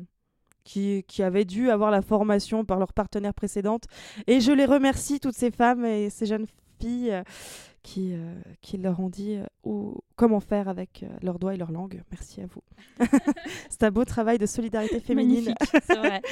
qui, 0.65 1.03
qui 1.09 1.25
avaient 1.25 1.45
dû 1.45 1.71
avoir 1.71 1.91
la 1.91 2.03
formation 2.03 2.65
par 2.65 2.79
leur 2.79 2.93
partenaire 2.93 3.35
précédente. 3.35 3.87
Et 4.29 4.41
je 4.41 4.53
les 4.53 4.65
remercie, 4.65 5.19
toutes 5.19 5.35
ces 5.35 5.51
femmes 5.51 5.85
et 5.85 6.09
ces 6.09 6.25
jeunes 6.25 6.47
filles 6.81 7.11
euh, 7.11 7.25
qui, 7.83 8.13
euh, 8.15 8.33
qui 8.61 8.79
leur 8.79 9.01
ont 9.01 9.09
dit 9.09 9.35
euh, 9.39 9.45
où- 9.65 9.99
comment 10.15 10.39
faire 10.39 10.69
avec 10.69 11.03
euh, 11.03 11.09
leurs 11.21 11.41
doigts 11.41 11.55
et 11.55 11.57
leur 11.57 11.73
langue. 11.73 12.01
Merci 12.13 12.43
à 12.43 12.47
vous. 12.47 12.63
C'est 13.71 13.83
un 13.83 13.91
beau 13.91 14.05
travail 14.05 14.39
de 14.39 14.47
solidarité 14.47 15.01
féminine. 15.01 15.47
Magnifique, 15.47 15.83
c'est 15.85 15.97
vrai. 15.97 16.23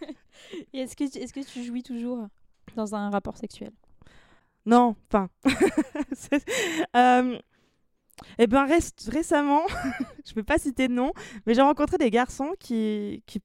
Et 0.74 0.80
est-ce 0.80 0.94
que, 0.94 1.04
est-ce 1.04 1.32
que 1.32 1.40
tu 1.50 1.64
jouis 1.64 1.82
toujours 1.82 2.26
dans 2.76 2.94
un 2.94 3.08
rapport 3.08 3.38
sexuel? 3.38 3.72
Non, 4.66 4.96
enfin. 5.08 5.28
Euh, 6.96 7.38
eh 8.38 8.46
reste- 8.66 9.08
récemment, 9.12 9.62
je 10.26 10.30
ne 10.30 10.34
peux 10.34 10.42
pas 10.44 10.58
citer 10.58 10.88
de 10.88 10.94
nom, 10.94 11.12
mais 11.46 11.54
j'ai 11.54 11.62
rencontré 11.62 11.98
des 11.98 12.10
garçons 12.10 12.52
qui, 12.60 13.22
qui, 13.26 13.40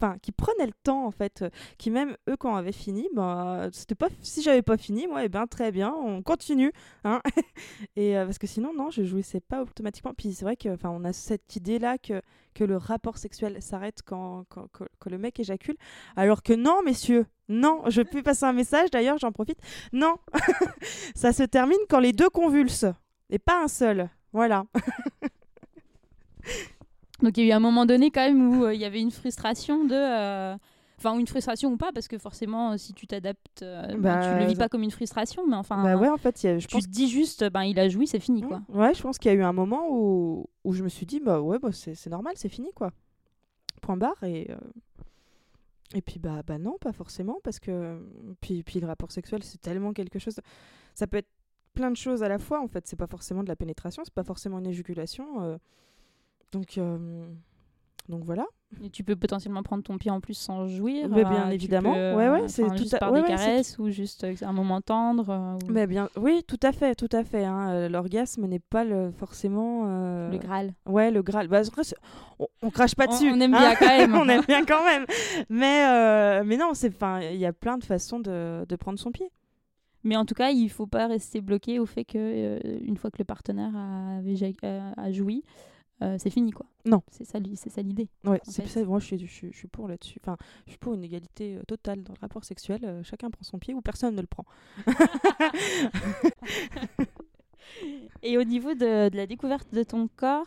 enfin, 0.00 0.16
qui 0.22 0.32
prenaient 0.32 0.66
le 0.66 0.72
temps 0.82 1.06
en 1.06 1.10
fait, 1.10 1.42
euh, 1.42 1.50
qui 1.78 1.90
même 1.90 2.16
eux 2.28 2.36
quand 2.36 2.52
on 2.52 2.56
avait 2.56 2.72
fini, 2.72 3.08
bah, 3.14 3.68
c'était 3.72 3.94
pas 3.94 4.08
si 4.22 4.42
j'avais 4.42 4.62
pas 4.62 4.76
fini, 4.76 5.06
moi 5.06 5.24
eh 5.24 5.28
ben 5.28 5.46
très 5.46 5.72
bien, 5.72 5.94
on 5.94 6.22
continue, 6.22 6.72
hein. 7.04 7.20
Et 7.96 8.16
euh, 8.16 8.24
parce 8.24 8.38
que 8.38 8.46
sinon 8.46 8.72
non, 8.74 8.90
je 8.90 9.04
jouissais 9.04 9.40
pas 9.40 9.62
automatiquement. 9.62 10.12
Puis 10.16 10.32
c'est 10.32 10.44
vrai 10.44 10.56
que, 10.56 10.68
enfin, 10.68 10.90
on 10.90 11.04
a 11.04 11.12
cette 11.12 11.56
idée 11.56 11.78
là 11.78 11.98
que 11.98 12.22
que 12.54 12.64
le 12.64 12.76
rapport 12.76 13.18
sexuel 13.18 13.62
s'arrête 13.62 14.00
quand, 14.04 14.44
quand, 14.48 14.66
que 14.72 15.08
le 15.08 15.18
mec 15.18 15.38
éjacule, 15.38 15.76
alors 16.16 16.42
que 16.42 16.52
non 16.52 16.82
messieurs, 16.82 17.26
non, 17.48 17.82
je 17.88 18.02
peux 18.02 18.22
passer 18.22 18.44
un 18.44 18.52
message 18.52 18.90
d'ailleurs, 18.90 19.18
j'en 19.18 19.32
profite. 19.32 19.58
Non, 19.92 20.16
ça 21.14 21.32
se 21.32 21.44
termine 21.44 21.78
quand 21.88 22.00
les 22.00 22.12
deux 22.12 22.30
convulsent 22.30 22.92
et 23.30 23.38
pas 23.38 23.62
un 23.62 23.68
seul. 23.68 24.10
Voilà. 24.32 24.64
Donc 27.22 27.36
il 27.36 27.44
y 27.44 27.46
a 27.46 27.54
eu 27.54 27.56
un 27.56 27.60
moment 27.60 27.84
donné 27.86 28.10
quand 28.10 28.24
même 28.26 28.48
où 28.60 28.64
euh, 28.64 28.74
il 28.74 28.80
y 28.80 28.84
avait 28.84 29.00
une 29.00 29.10
frustration 29.10 29.84
de... 29.84 29.94
euh, 29.94 30.56
Enfin, 31.00 31.16
une 31.16 31.28
frustration 31.28 31.70
ou 31.70 31.76
pas, 31.76 31.92
parce 31.92 32.08
que 32.08 32.18
forcément, 32.18 32.72
euh, 32.72 32.76
si 32.76 32.92
tu 32.92 33.06
t'adaptes, 33.06 33.62
euh, 33.62 33.86
ben, 33.86 33.98
Bah, 34.00 34.20
tu 34.28 34.34
le 34.34 34.46
vis 34.46 34.56
pas 34.56 34.68
comme 34.68 34.82
une 34.82 34.90
frustration, 34.90 35.46
mais 35.46 35.54
enfin, 35.54 35.80
bah 35.84 35.96
ouais, 35.96 36.08
en 36.08 36.16
fait, 36.16 36.42
y 36.42 36.48
a- 36.48 36.58
je 36.58 36.66
tu 36.66 36.74
pense. 36.74 36.82
te 36.86 36.88
dis 36.90 37.06
juste, 37.08 37.48
ben, 37.50 37.62
il 37.62 37.78
a 37.78 37.88
joui, 37.88 38.08
c'est 38.08 38.18
fini, 38.18 38.42
quoi. 38.42 38.62
Ouais, 38.68 38.94
je 38.94 39.02
pense 39.02 39.16
qu'il 39.16 39.30
y 39.30 39.34
a 39.34 39.36
eu 39.38 39.42
un 39.44 39.52
moment 39.52 39.86
où, 39.90 40.46
où 40.64 40.72
je 40.72 40.82
me 40.82 40.88
suis 40.88 41.06
dit, 41.06 41.20
bah 41.20 41.40
ouais, 41.40 41.60
bah, 41.60 41.70
c'est 41.70 41.94
c'est 41.94 42.10
normal, 42.10 42.32
c'est 42.34 42.48
fini, 42.48 42.72
quoi. 42.74 42.90
Point 43.80 43.96
barre, 43.96 44.20
et, 44.24 44.50
euh, 44.50 44.56
Et 45.94 46.02
puis 46.02 46.18
bah 46.18 46.42
bah 46.44 46.58
non, 46.58 46.76
pas 46.80 46.92
forcément 46.92 47.38
parce 47.44 47.60
que 47.60 47.98
puis 48.40 48.62
puis 48.64 48.80
le 48.80 48.86
rapport 48.88 49.10
sexuel 49.12 49.42
c'est 49.44 49.60
tellement 49.60 49.92
quelque 49.92 50.18
chose. 50.18 50.38
Ça 50.94 51.06
peut 51.06 51.18
être 51.18 51.30
plein 51.74 51.90
de 51.92 51.96
choses 51.96 52.22
à 52.24 52.28
la 52.28 52.38
fois 52.38 52.60
en 52.60 52.66
fait. 52.68 52.86
C'est 52.88 52.96
pas 52.98 53.06
forcément 53.06 53.42
de 53.44 53.48
la 53.48 53.56
pénétration, 53.56 54.02
c'est 54.04 54.12
pas 54.12 54.24
forcément 54.24 54.58
une 54.58 54.66
éjaculation. 54.66 55.42
euh. 55.42 55.58
Donc 56.52 56.78
euh, 56.78 57.26
donc 58.08 58.24
voilà. 58.24 58.46
Et 58.84 58.90
tu 58.90 59.02
peux 59.02 59.16
potentiellement 59.16 59.62
prendre 59.62 59.82
ton 59.82 59.96
pied 59.96 60.10
en 60.10 60.20
plus 60.20 60.34
sans 60.34 60.66
jouir. 60.66 61.08
Mais 61.08 61.24
bien 61.24 61.48
tu 61.48 61.54
évidemment. 61.54 61.94
peux, 61.94 62.14
Ouais, 62.14 62.28
ouais, 62.28 62.38
enfin, 62.40 62.48
c'est 62.48 62.66
tout 62.68 62.76
juste 62.76 62.94
à- 62.94 62.98
par 62.98 63.12
ouais, 63.12 63.22
des 63.22 63.28
ouais, 63.30 63.36
caresses 63.36 63.78
ou 63.78 63.88
juste 63.90 64.24
euh, 64.24 64.34
un 64.42 64.52
moment 64.52 64.80
tendre. 64.82 65.28
euh, 65.30 65.54
ou 65.54 65.70
Mais 65.72 65.86
bien 65.86 66.08
oui, 66.16 66.42
tout 66.46 66.60
à 66.62 66.72
fait, 66.72 66.94
tout 66.94 67.08
à 67.12 67.24
fait. 67.24 67.44
hein. 67.44 67.70
Euh, 67.70 67.88
L'orgasme 67.88 68.44
n'est 68.46 68.58
pas 68.58 68.84
le, 68.84 69.10
forcément 69.10 69.84
euh, 69.86 70.30
le 70.30 70.36
Graal. 70.38 70.74
Ouais, 70.86 71.10
le 71.10 71.22
Graal. 71.22 71.48
Bah, 71.48 71.62
on, 72.38 72.46
on 72.62 72.70
crache 72.70 72.94
pas 72.94 73.06
dessus. 73.06 73.30
on 73.32 73.40
aime 73.40 73.54
hein. 73.54 73.58
bien 73.58 73.74
quand 73.74 73.86
même. 73.86 74.14
on 74.14 74.28
aime 74.28 74.44
bien 74.46 74.64
quand 74.66 74.84
même. 74.84 75.06
Mais, 75.48 75.86
euh, 75.86 76.42
mais 76.44 76.58
non, 76.58 76.72
c'est, 76.74 76.94
enfin, 76.94 77.20
il 77.22 77.38
y 77.38 77.46
a 77.46 77.52
plein 77.54 77.78
de 77.78 77.84
façons 77.84 78.20
de, 78.20 78.66
de 78.68 78.76
prendre 78.76 78.98
son 78.98 79.10
pied. 79.12 79.30
Mais 80.04 80.16
en 80.16 80.24
tout 80.26 80.34
cas, 80.34 80.50
il 80.50 80.68
faut 80.70 80.86
pas 80.86 81.06
rester 81.08 81.40
bloqué 81.40 81.78
au 81.78 81.86
fait 81.86 82.04
que 82.04 82.16
euh, 82.18 82.58
une 82.82 82.96
fois 82.98 83.10
que 83.10 83.18
le 83.18 83.24
partenaire 83.24 83.74
a, 83.74 84.18
euh, 84.20 84.90
a 84.96 85.10
joui, 85.12 85.42
euh, 86.02 86.16
c'est 86.18 86.30
fini 86.30 86.52
quoi. 86.52 86.66
Non. 86.84 87.02
C'est 87.10 87.24
ça, 87.24 87.38
c'est 87.56 87.70
ça 87.70 87.82
l'idée. 87.82 88.08
Ouais, 88.24 88.40
c'est 88.44 88.66
ça. 88.66 88.84
Moi, 88.84 88.98
je 89.00 89.06
suis, 89.06 89.18
je, 89.18 89.26
suis- 89.26 89.52
je 89.52 89.56
suis 89.56 89.68
pour 89.68 89.88
là-dessus. 89.88 90.18
Enfin, 90.22 90.36
je 90.66 90.72
suis 90.72 90.78
pour 90.78 90.94
une 90.94 91.04
égalité 91.04 91.56
euh, 91.56 91.62
totale 91.64 92.02
dans 92.02 92.12
le 92.14 92.18
rapport 92.20 92.44
sexuel. 92.44 92.80
Euh, 92.84 93.02
chacun 93.02 93.30
prend 93.30 93.42
son 93.42 93.58
pied 93.58 93.74
ou 93.74 93.80
personne 93.80 94.14
ne 94.14 94.20
le 94.20 94.26
prend. 94.26 94.44
Et 98.22 98.38
au 98.38 98.44
niveau 98.44 98.74
de, 98.74 99.08
de 99.08 99.16
la 99.16 99.26
découverte 99.26 99.72
de 99.74 99.82
ton 99.82 100.08
corps, 100.16 100.46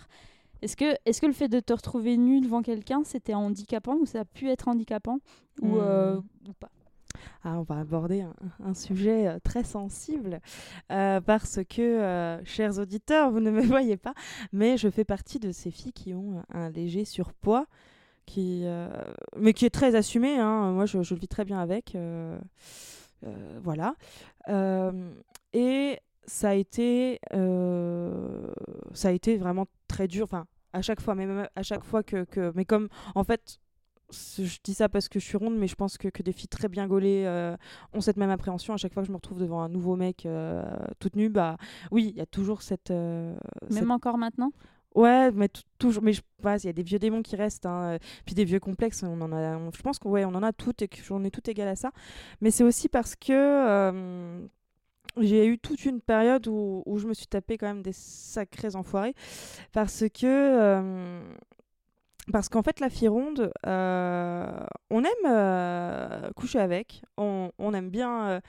est-ce 0.61 0.75
que, 0.75 0.95
est 1.05 1.19
que 1.19 1.25
le 1.25 1.33
fait 1.33 1.47
de 1.47 1.59
te 1.59 1.73
retrouver 1.73 2.17
nu 2.17 2.41
devant 2.41 2.61
quelqu'un, 2.61 3.03
c'était 3.03 3.33
handicapant 3.33 3.95
ou 3.95 4.05
ça 4.05 4.21
a 4.21 4.25
pu 4.25 4.49
être 4.49 4.67
handicapant 4.67 5.19
ou, 5.61 5.77
ou 6.47 6.53
pas? 6.59 6.69
Ah, 7.43 7.57
on 7.57 7.63
va 7.63 7.79
aborder 7.79 8.23
un, 8.63 8.73
sujet 8.75 9.27
euh, 9.27 9.39
très 9.43 9.63
sensible 9.63 10.41
euh, 10.91 11.19
parce 11.21 11.59
que, 11.67 11.81
euh, 11.81 12.45
chers 12.45 12.77
auditeurs, 12.77 13.31
vous 13.31 13.39
ne 13.39 13.49
me 13.49 13.61
voyez 13.65 13.97
pas, 13.97 14.13
mais 14.53 14.77
je 14.77 14.89
fais 14.89 15.05
partie 15.05 15.39
de 15.39 15.51
ces 15.51 15.71
filles 15.71 15.93
qui 15.93 16.13
ont 16.13 16.43
un 16.53 16.69
léger 16.69 17.03
surpoids, 17.03 17.65
qui, 18.27 18.63
mais 19.35 19.53
qui 19.53 19.65
est 19.65 19.71
très 19.71 19.95
assumé. 19.95 20.37
hein. 20.37 20.71
Moi, 20.71 20.85
je, 20.85 20.99
le 20.99 21.19
vis 21.19 21.27
très 21.27 21.43
bien 21.43 21.59
avec. 21.59 21.97
voilà. 23.63 23.95
Et 25.53 25.99
ça 26.25 26.49
a 26.49 26.53
été, 26.53 27.19
ça 28.93 29.07
a 29.09 29.11
été 29.11 29.37
vraiment 29.37 29.65
très 29.87 30.07
dur. 30.07 30.25
Enfin, 30.25 30.45
à 30.73 30.81
chaque 30.81 31.01
fois, 31.01 31.15
mais 31.15 31.25
même 31.25 31.49
à 31.55 31.63
chaque 31.63 31.83
fois 31.83 32.03
que, 32.03 32.23
que 32.23 32.53
mais 32.55 32.63
comme 32.63 32.87
en 33.15 33.23
fait 33.23 33.59
je 34.11 34.57
dis 34.63 34.73
ça 34.73 34.89
parce 34.89 35.09
que 35.09 35.19
je 35.19 35.25
suis 35.25 35.37
ronde, 35.37 35.55
mais 35.57 35.67
je 35.67 35.75
pense 35.75 35.97
que, 35.97 36.07
que 36.09 36.21
des 36.23 36.31
filles 36.31 36.47
très 36.49 36.67
bien 36.67 36.87
gaulées 36.87 37.23
euh, 37.25 37.55
ont 37.93 38.01
cette 38.01 38.17
même 38.17 38.29
appréhension. 38.29 38.73
À 38.73 38.77
chaque 38.77 38.93
fois 38.93 39.03
que 39.03 39.07
je 39.07 39.11
me 39.11 39.17
retrouve 39.17 39.39
devant 39.39 39.61
un 39.61 39.69
nouveau 39.69 39.95
mec 39.95 40.25
euh, 40.25 40.63
toute 40.99 41.15
nue, 41.15 41.29
bah 41.29 41.57
oui, 41.91 42.09
il 42.13 42.17
y 42.17 42.21
a 42.21 42.25
toujours 42.25 42.61
cette. 42.61 42.91
euh, 42.91 43.35
cette- 43.69 43.79
Même 43.81 43.91
encore 43.91 44.17
maintenant? 44.17 44.51
Ouais, 44.95 45.31
mais 45.31 45.49
toujours. 45.79 46.03
Mais 46.03 46.11
je 46.13 46.21
il 46.43 46.65
y 46.65 46.69
a 46.69 46.73
des 46.73 46.83
vieux 46.83 46.99
démons 46.99 47.21
qui 47.21 47.35
restent, 47.35 47.65
hein, 47.65 47.97
puis 48.25 48.35
des 48.35 48.43
vieux 48.45 48.59
complexes. 48.59 49.03
On 49.03 49.21
en 49.21 49.31
a. 49.31 49.55
on- 49.57 49.71
je 49.71 49.81
pense 49.81 49.99
qu'on 49.99 50.09
ouais, 50.09 50.25
on 50.25 50.35
en 50.35 50.43
a 50.43 50.51
toutes 50.51 50.81
et 50.81 50.89
qu'on 50.89 51.23
est 51.23 51.29
toutes 51.31 51.47
égales 51.47 51.67
à 51.69 51.75
ça. 51.75 51.91
Mais 52.41 52.51
c'est 52.51 52.63
aussi 52.63 52.89
parce 52.89 53.15
que. 53.15 54.41
j'ai 55.17 55.45
eu 55.45 55.59
toute 55.59 55.83
une 55.85 55.99
période 55.99 56.47
où, 56.47 56.83
où 56.85 56.97
je 56.97 57.05
me 57.07 57.13
suis 57.13 57.27
tapé 57.27 57.57
quand 57.57 57.67
même 57.67 57.81
des 57.81 57.91
sacrés 57.91 58.75
enfoirés 58.75 59.13
parce 59.73 60.05
que 60.13 60.25
euh, 60.25 61.21
parce 62.31 62.49
qu'en 62.49 62.61
fait 62.61 62.79
la 62.79 62.89
fille 62.89 63.07
ronde 63.07 63.51
euh, 63.65 64.65
on 64.89 65.03
aime 65.03 65.25
euh, 65.25 66.29
coucher 66.35 66.59
avec. 66.59 67.03
On, 67.17 67.73
aime 67.73 67.89
bien 67.89 68.27
euh, 68.29 68.39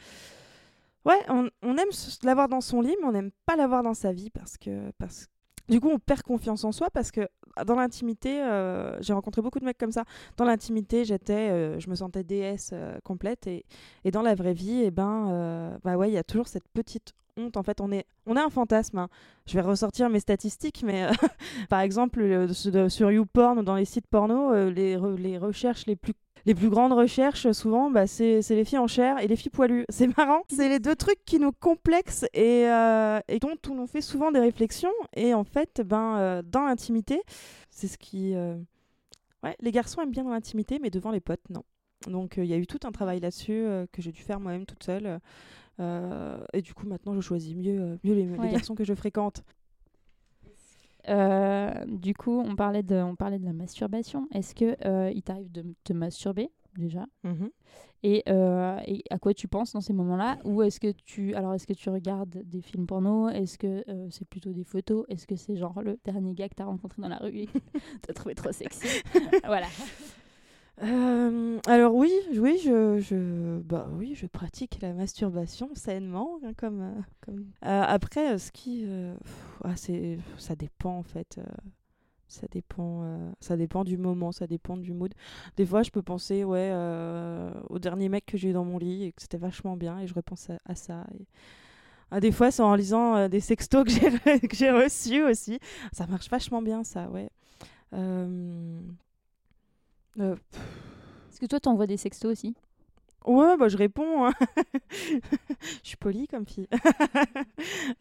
ouais 1.05 1.21
on, 1.29 1.77
aime 1.77 1.89
l'avoir 2.23 2.49
dans 2.49 2.61
son 2.61 2.81
lit 2.81 2.97
mais 3.01 3.07
on 3.07 3.13
n'aime 3.13 3.31
pas 3.47 3.57
l'avoir 3.57 3.83
dans 3.83 3.95
sa 3.95 4.13
vie 4.13 4.31
parce 4.31 4.57
que 4.57 4.91
parce 4.99 5.27
du 5.69 5.81
coup 5.81 5.89
on 5.89 5.99
perd 5.99 6.23
confiance 6.23 6.65
en 6.65 6.73
soi 6.73 6.91
parce 6.91 7.11
que 7.11 7.29
dans 7.67 7.77
l'intimité 7.77 8.43
j'ai 9.01 9.13
rencontré 9.13 9.43
beaucoup 9.43 9.61
de 9.61 9.65
mecs 9.65 9.79
comme 9.79 9.93
ça. 9.93 10.05
Dans 10.37 10.45
l'intimité 10.45 11.05
j'étais 11.05 11.79
je 11.81 11.89
me 11.89 11.95
sentais 11.95 12.25
déesse 12.25 12.75
complète 13.05 13.47
et, 13.47 13.65
et 14.05 14.11
dans 14.11 14.23
la 14.23 14.35
vraie 14.35 14.55
vie 14.55 14.83
et 14.83 14.91
ben 14.91 15.79
bah 15.85 15.97
ouais 15.97 16.11
il 16.11 16.15
y 16.15 16.19
a 16.19 16.25
toujours 16.25 16.49
cette 16.49 16.69
petite 16.69 17.13
honte 17.37 17.57
en 17.57 17.63
fait 17.63 17.81
on 17.81 17.91
est 17.93 18.05
on 18.27 18.37
a 18.37 18.45
un 18.45 18.51
fantasme 18.51 18.99
hein. 18.99 19.09
je 19.47 19.55
vais 19.55 19.61
ressortir 19.61 20.09
mes 20.11 20.21
statistiques 20.21 20.83
mais 20.85 21.05
euh, 21.05 21.13
par 21.69 21.81
exemple 21.81 22.47
sur 22.89 23.11
YouPorn 23.11 23.59
ou 23.59 23.63
dans 23.63 23.77
les 23.77 23.85
sites 23.85 24.07
porno 24.07 24.53
euh, 24.53 24.71
les, 24.71 24.97
re- 24.97 25.17
les 25.17 25.39
recherches 25.39 25.87
les 25.87 25.97
plus 25.97 26.15
les 26.45 26.57
plus 26.57 26.71
grandes 26.71 26.93
recherches, 26.93 27.53
souvent, 27.53 27.89
bah, 27.89 28.09
c'est 28.09 28.41
les 28.51 28.65
filles 28.65 28.79
en 28.79 28.89
chair 28.89 29.21
et 29.21 29.29
les 29.29 29.37
filles 29.37 29.53
poilues. 29.53 29.85
C'est 29.89 30.09
marrant. 30.19 30.43
C'est 30.51 30.69
les 30.69 30.81
deux 30.81 30.97
trucs 30.97 31.25
qui 31.25 31.39
nous 31.39 31.53
complexent 31.53 32.25
et, 32.35 32.67
euh, 32.67 33.21
dont 33.41 33.57
on 33.71 33.87
fait 33.87 34.01
souvent 34.01 34.33
des 34.33 34.41
réflexions. 34.41 34.91
Et 35.15 35.35
en 35.35 35.45
fait, 35.45 35.83
ben, 35.85 36.43
dans 36.45 36.65
l'intimité, 36.65 37.23
c'est 37.71 37.87
ce 37.87 37.97
qui... 37.97 38.35
Ouais, 39.45 39.55
les 39.61 39.71
garçons 39.71 40.01
aiment 40.01 40.11
bien 40.11 40.25
dans 40.25 40.31
l'intimité, 40.31 40.81
mais 40.83 40.91
devant 40.91 41.13
les 41.13 41.21
potes, 41.21 41.49
non. 41.49 41.63
Donc 42.09 42.35
il 42.39 42.47
y 42.47 42.55
a 42.55 42.57
eu 42.57 42.67
tout 42.67 42.81
un 42.83 42.91
travail 42.91 43.21
là-dessus 43.21 43.65
que 43.93 44.03
j'ai 44.03 44.11
dû 44.11 44.23
faire 44.23 44.41
moi-même 44.41 44.67
toute 44.67 44.83
seule. 44.83 45.21
Et 45.79 46.63
du 46.63 46.75
coup, 46.75 46.87
maintenant, 46.87 47.15
je 47.15 47.21
choisis 47.21 47.55
mieux, 47.55 47.81
euh, 47.81 47.97
mieux 48.05 48.15
les, 48.15 48.51
garçons 48.51 48.75
que 48.75 48.85
je 48.85 48.95
fréquente. 48.95 49.43
Euh, 51.09 51.73
du 51.87 52.15
coup, 52.15 52.41
on 52.41 52.55
parlait 52.55 52.83
de, 52.83 52.97
on 52.97 53.17
parlait 53.17 53.39
de 53.39 53.45
la 53.45 53.53
masturbation. 53.53 54.29
Est-ce 54.33 54.55
que 54.55 54.77
euh, 54.87 55.11
il 55.15 55.23
t'arrive 55.23 55.51
de 55.51 55.65
te 55.85 55.93
masturber 55.93 56.51
déjà? 56.77 57.05
Mhm. 57.23 57.51
et, 58.03 58.23
euh, 58.29 58.79
et 58.87 59.05
à 59.11 59.19
quoi 59.19 59.35
tu 59.35 59.47
penses 59.49 59.73
dans 59.73 59.81
ces 59.81 59.93
moments-là? 59.93 60.39
Ou 60.45 60.63
est-ce 60.63 60.81
que 60.81 60.93
tu, 60.93 61.35
alors 61.35 61.55
est-ce 61.55 61.67
que 61.67 61.73
tu 61.73 61.91
regardes 61.91 62.43
des 62.45 62.63
films 62.63 62.87
porno? 62.87 63.29
Est-ce 63.29 63.59
que 63.59 63.85
euh, 63.89 64.09
c'est 64.11 64.27
plutôt 64.27 64.53
des 64.53 64.65
photos? 64.65 65.05
Est-ce 65.09 65.27
que 65.27 65.37
c'est 65.37 65.57
genre 65.57 65.83
le 65.83 65.99
dernier 66.05 66.35
gars 66.35 66.49
que 66.49 66.55
t'as 66.55 66.65
rencontré 66.65 67.03
dans 67.03 67.09
la 67.09 67.19
rue 67.19 67.41
et 67.41 67.49
t'as 68.03 68.13
trouvé 68.13 68.35
trop 68.35 68.53
sexy? 68.53 69.03
Voilà. 69.45 69.67
Euh, 70.81 71.59
alors 71.67 71.95
oui, 71.95 72.13
oui, 72.37 72.59
je, 72.65 72.99
je, 72.99 73.59
bah 73.61 73.89
oui, 73.93 74.15
je 74.15 74.27
pratique 74.27 74.79
la 74.81 74.93
masturbation 74.95 75.71
sainement, 75.75 76.41
hein, 76.45 76.53
comme, 76.57 76.81
euh. 76.81 77.33
Euh, 77.65 77.85
après, 77.87 78.39
ce 78.39 78.51
qui, 78.51 78.87
ah, 79.65 79.77
c'est, 79.77 80.19
ça 80.39 80.57
dépend 80.57 80.97
en 80.97 81.03
fait. 81.03 81.39
ça 82.27 82.47
dépend, 82.51 83.33
ça 83.41 83.57
dépend 83.57 83.85
du 83.85 83.99
moment, 83.99 84.33
ça 84.33 84.47
dépend 84.47 84.77
du 84.77 84.93
mood. 84.93 85.13
Des 85.57 85.67
fois, 85.67 85.83
je 85.83 85.91
peux 85.91 86.03
penser, 86.03 86.43
ouais, 86.43 86.73
au 87.69 87.79
dernier 87.79 88.09
mec 88.09 88.27
que 88.27 88.37
j'ai 88.37 88.51
eu 88.51 88.53
dans 88.53 88.65
mon 88.65 88.79
lit 88.79 89.05
et 89.05 89.13
que 89.13 89.23
c'était 89.23 89.39
vachement 89.39 89.77
bien, 89.77 90.01
et 90.01 90.07
je 90.07 90.15
repense 90.15 90.49
à, 90.65 90.75
ça. 90.75 91.07
Et... 91.15 91.27
Ah, 92.11 92.21
des 92.21 92.33
fois, 92.33 92.51
c'est 92.51 92.63
en 92.63 92.75
lisant 92.75 93.29
des 93.29 93.41
sextos 93.41 93.85
que 93.85 93.91
j'ai 93.91 94.01
que 94.49 94.83
reçus 94.85 95.23
aussi. 95.23 95.59
Ça 95.93 96.07
marche 96.07 96.29
vachement 96.29 96.63
bien, 96.63 96.83
ça, 96.83 97.09
ouais. 97.11 97.31
Euh, 100.21 100.37
Est-ce 101.31 101.41
que 101.41 101.47
toi 101.47 101.61
t'envoies 101.61 101.87
des 101.87 101.97
sextos 101.97 102.31
aussi? 102.33 102.55
Ouais, 103.25 103.57
bah 103.57 103.69
je 103.69 103.77
réponds. 103.77 104.27
hein. 104.27 104.33
je 104.91 105.79
suis 105.83 105.97
polie 105.97 106.27
comme 106.27 106.47
fille. 106.47 106.69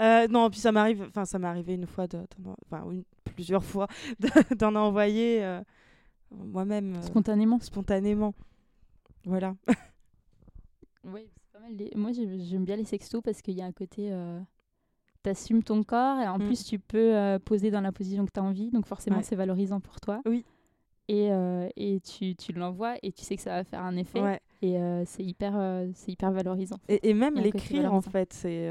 Euh, 0.01 0.27
non, 0.27 0.49
puis 0.49 0.59
ça 0.59 0.71
m'arrive, 0.71 1.03
enfin 1.07 1.25
ça 1.25 1.37
m'est 1.37 1.47
arrivé 1.47 1.75
une 1.75 1.85
fois, 1.85 2.07
de, 2.07 2.19
enfin 2.65 2.89
une- 2.91 3.03
plusieurs 3.35 3.63
fois, 3.63 3.87
de- 4.19 4.27
d'en 4.55 4.73
envoyer 4.75 5.43
euh, 5.43 5.61
moi-même 6.31 6.95
euh, 6.95 7.01
spontanément? 7.03 7.59
spontanément. 7.59 8.33
Voilà. 9.25 9.55
Oui, 11.03 11.29
c'est 11.35 11.51
pas 11.51 11.59
mal. 11.59 11.75
les- 11.75 11.91
Moi, 11.95 12.11
j'ai- 12.11 12.39
j'aime 12.39 12.65
bien 12.65 12.75
les 12.75 12.85
sextos 12.85 13.21
parce 13.21 13.41
qu'il 13.43 13.53
y 13.55 13.61
a 13.61 13.65
un 13.65 13.71
côté. 13.71 14.11
T'assumes 15.23 15.61
ton 15.61 15.83
corps 15.83 16.19
et 16.19 16.27
en 16.27 16.39
Mm. 16.39 16.45
plus, 16.47 16.63
tu 16.65 16.79
peux 16.79 17.15
euh, 17.15 17.37
poser 17.37 17.69
dans 17.69 17.81
la 17.81 17.91
position 17.91 18.25
que 18.25 18.31
tu 18.31 18.39
as 18.39 18.43
envie. 18.43 18.71
Donc, 18.71 18.87
forcément, 18.87 19.17
Ouais. 19.17 19.23
c'est 19.23 19.35
valorisant 19.35 19.79
pour 19.79 19.99
toi. 19.99 20.21
Oui. 20.25 20.43
Et, 21.08 21.29
euh, 21.31 21.67
et 21.75 22.00
tu, 22.00 22.36
tu 22.36 22.53
l'envoies 22.53 22.96
et 23.03 23.12
tu 23.12 23.24
sais 23.24 23.36
que 23.36 23.41
ça 23.41 23.51
va 23.55 23.63
faire 23.63 23.84
un 23.84 23.98
effet. 23.98 24.22
Ouais. 24.22 24.39
Et 24.62 24.77
euh, 24.77 25.03
c'est 25.05 25.24
hyper, 25.24 25.53
euh, 25.58 25.88
c'est 25.93 26.12
hyper 26.12 26.31
valorisant. 26.31 26.77
Et, 26.88 27.10
et 27.10 27.13
même 27.13 27.36
l'écrire 27.36 27.93
en 27.93 28.01
fait, 28.01 28.31
c'est 28.34 28.70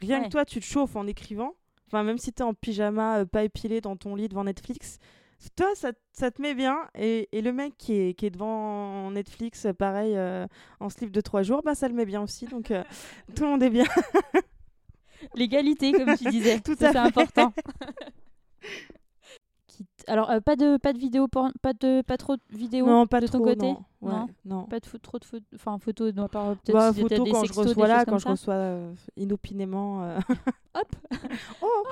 rien 0.00 0.18
Ouais. 0.20 0.24
que 0.26 0.30
toi, 0.30 0.44
tu 0.44 0.60
te 0.60 0.64
chauffes 0.64 0.96
en 0.96 1.06
écrivant. 1.06 1.54
Enfin, 1.86 2.02
même 2.02 2.18
si 2.18 2.32
t'es 2.32 2.42
en 2.42 2.52
pyjama, 2.52 3.24
pas 3.24 3.44
épilé 3.44 3.80
dans 3.80 3.96
ton 3.96 4.14
lit 4.14 4.28
devant 4.28 4.44
Netflix, 4.44 4.98
toi, 5.56 5.68
ça, 5.74 5.92
ça 6.12 6.30
te 6.30 6.42
met 6.42 6.54
bien. 6.54 6.76
Et, 6.98 7.28
et 7.32 7.40
le 7.40 7.52
mec 7.52 7.74
qui 7.78 7.94
est, 7.94 8.14
qui 8.14 8.26
est 8.26 8.30
devant 8.30 9.10
Netflix, 9.10 9.66
pareil, 9.78 10.14
euh, 10.16 10.46
en 10.80 10.90
slip 10.90 11.10
de 11.12 11.20
trois 11.22 11.42
jours, 11.42 11.62
bah 11.62 11.74
ça 11.74 11.88
le 11.88 11.94
met 11.94 12.04
bien 12.04 12.20
aussi. 12.20 12.44
Donc 12.46 12.70
euh, 12.70 12.82
tout 13.34 13.44
le 13.44 13.50
monde 13.50 13.62
est 13.62 13.70
bien. 13.70 13.86
L'égalité, 15.34 15.92
comme 15.92 16.14
tu 16.16 16.24
disais. 16.28 16.60
Tout 16.64 16.74
c'est 16.78 16.94
important. 16.96 17.54
Alors, 20.08 20.30
euh, 20.30 20.40
pas 20.40 20.56
de 20.56 20.76
pas 20.78 20.92
de 20.92 20.98
vidéo 20.98 21.26
porn- 21.28 21.52
pas 21.62 21.72
de 21.74 22.02
pas 22.02 22.16
trop 22.16 22.36
de 22.36 22.42
vidéos 22.50 22.86
non, 22.86 23.06
pas 23.06 23.20
de 23.20 23.26
trop. 23.26 23.38
ton 23.38 23.44
côté? 23.44 23.66
non. 23.66 23.84
Ouais, 24.00 24.12
Non? 24.12 24.28
non. 24.44 24.64
Pas 24.64 24.80
de 24.80 24.86
trop 24.98 25.18
de 25.18 25.24
photos, 25.24 25.46
enfin 25.54 25.78
photos, 25.78 26.14
non, 26.14 26.28
pas 26.28 26.54
peut-être 26.54 26.72
Bah, 26.72 26.92
si 26.92 27.02
des 27.04 27.30
quand 27.30 27.40
je 27.42 27.46
sextos, 27.46 27.66
reçois 27.68 27.88
là, 27.88 28.04
quand 28.04 28.18
je 28.18 28.28
reçois 28.28 28.54
euh, 28.54 28.92
inopinément. 29.16 30.02
euh, 30.04 30.18
Hop. 30.74 30.88
oh 31.62 31.84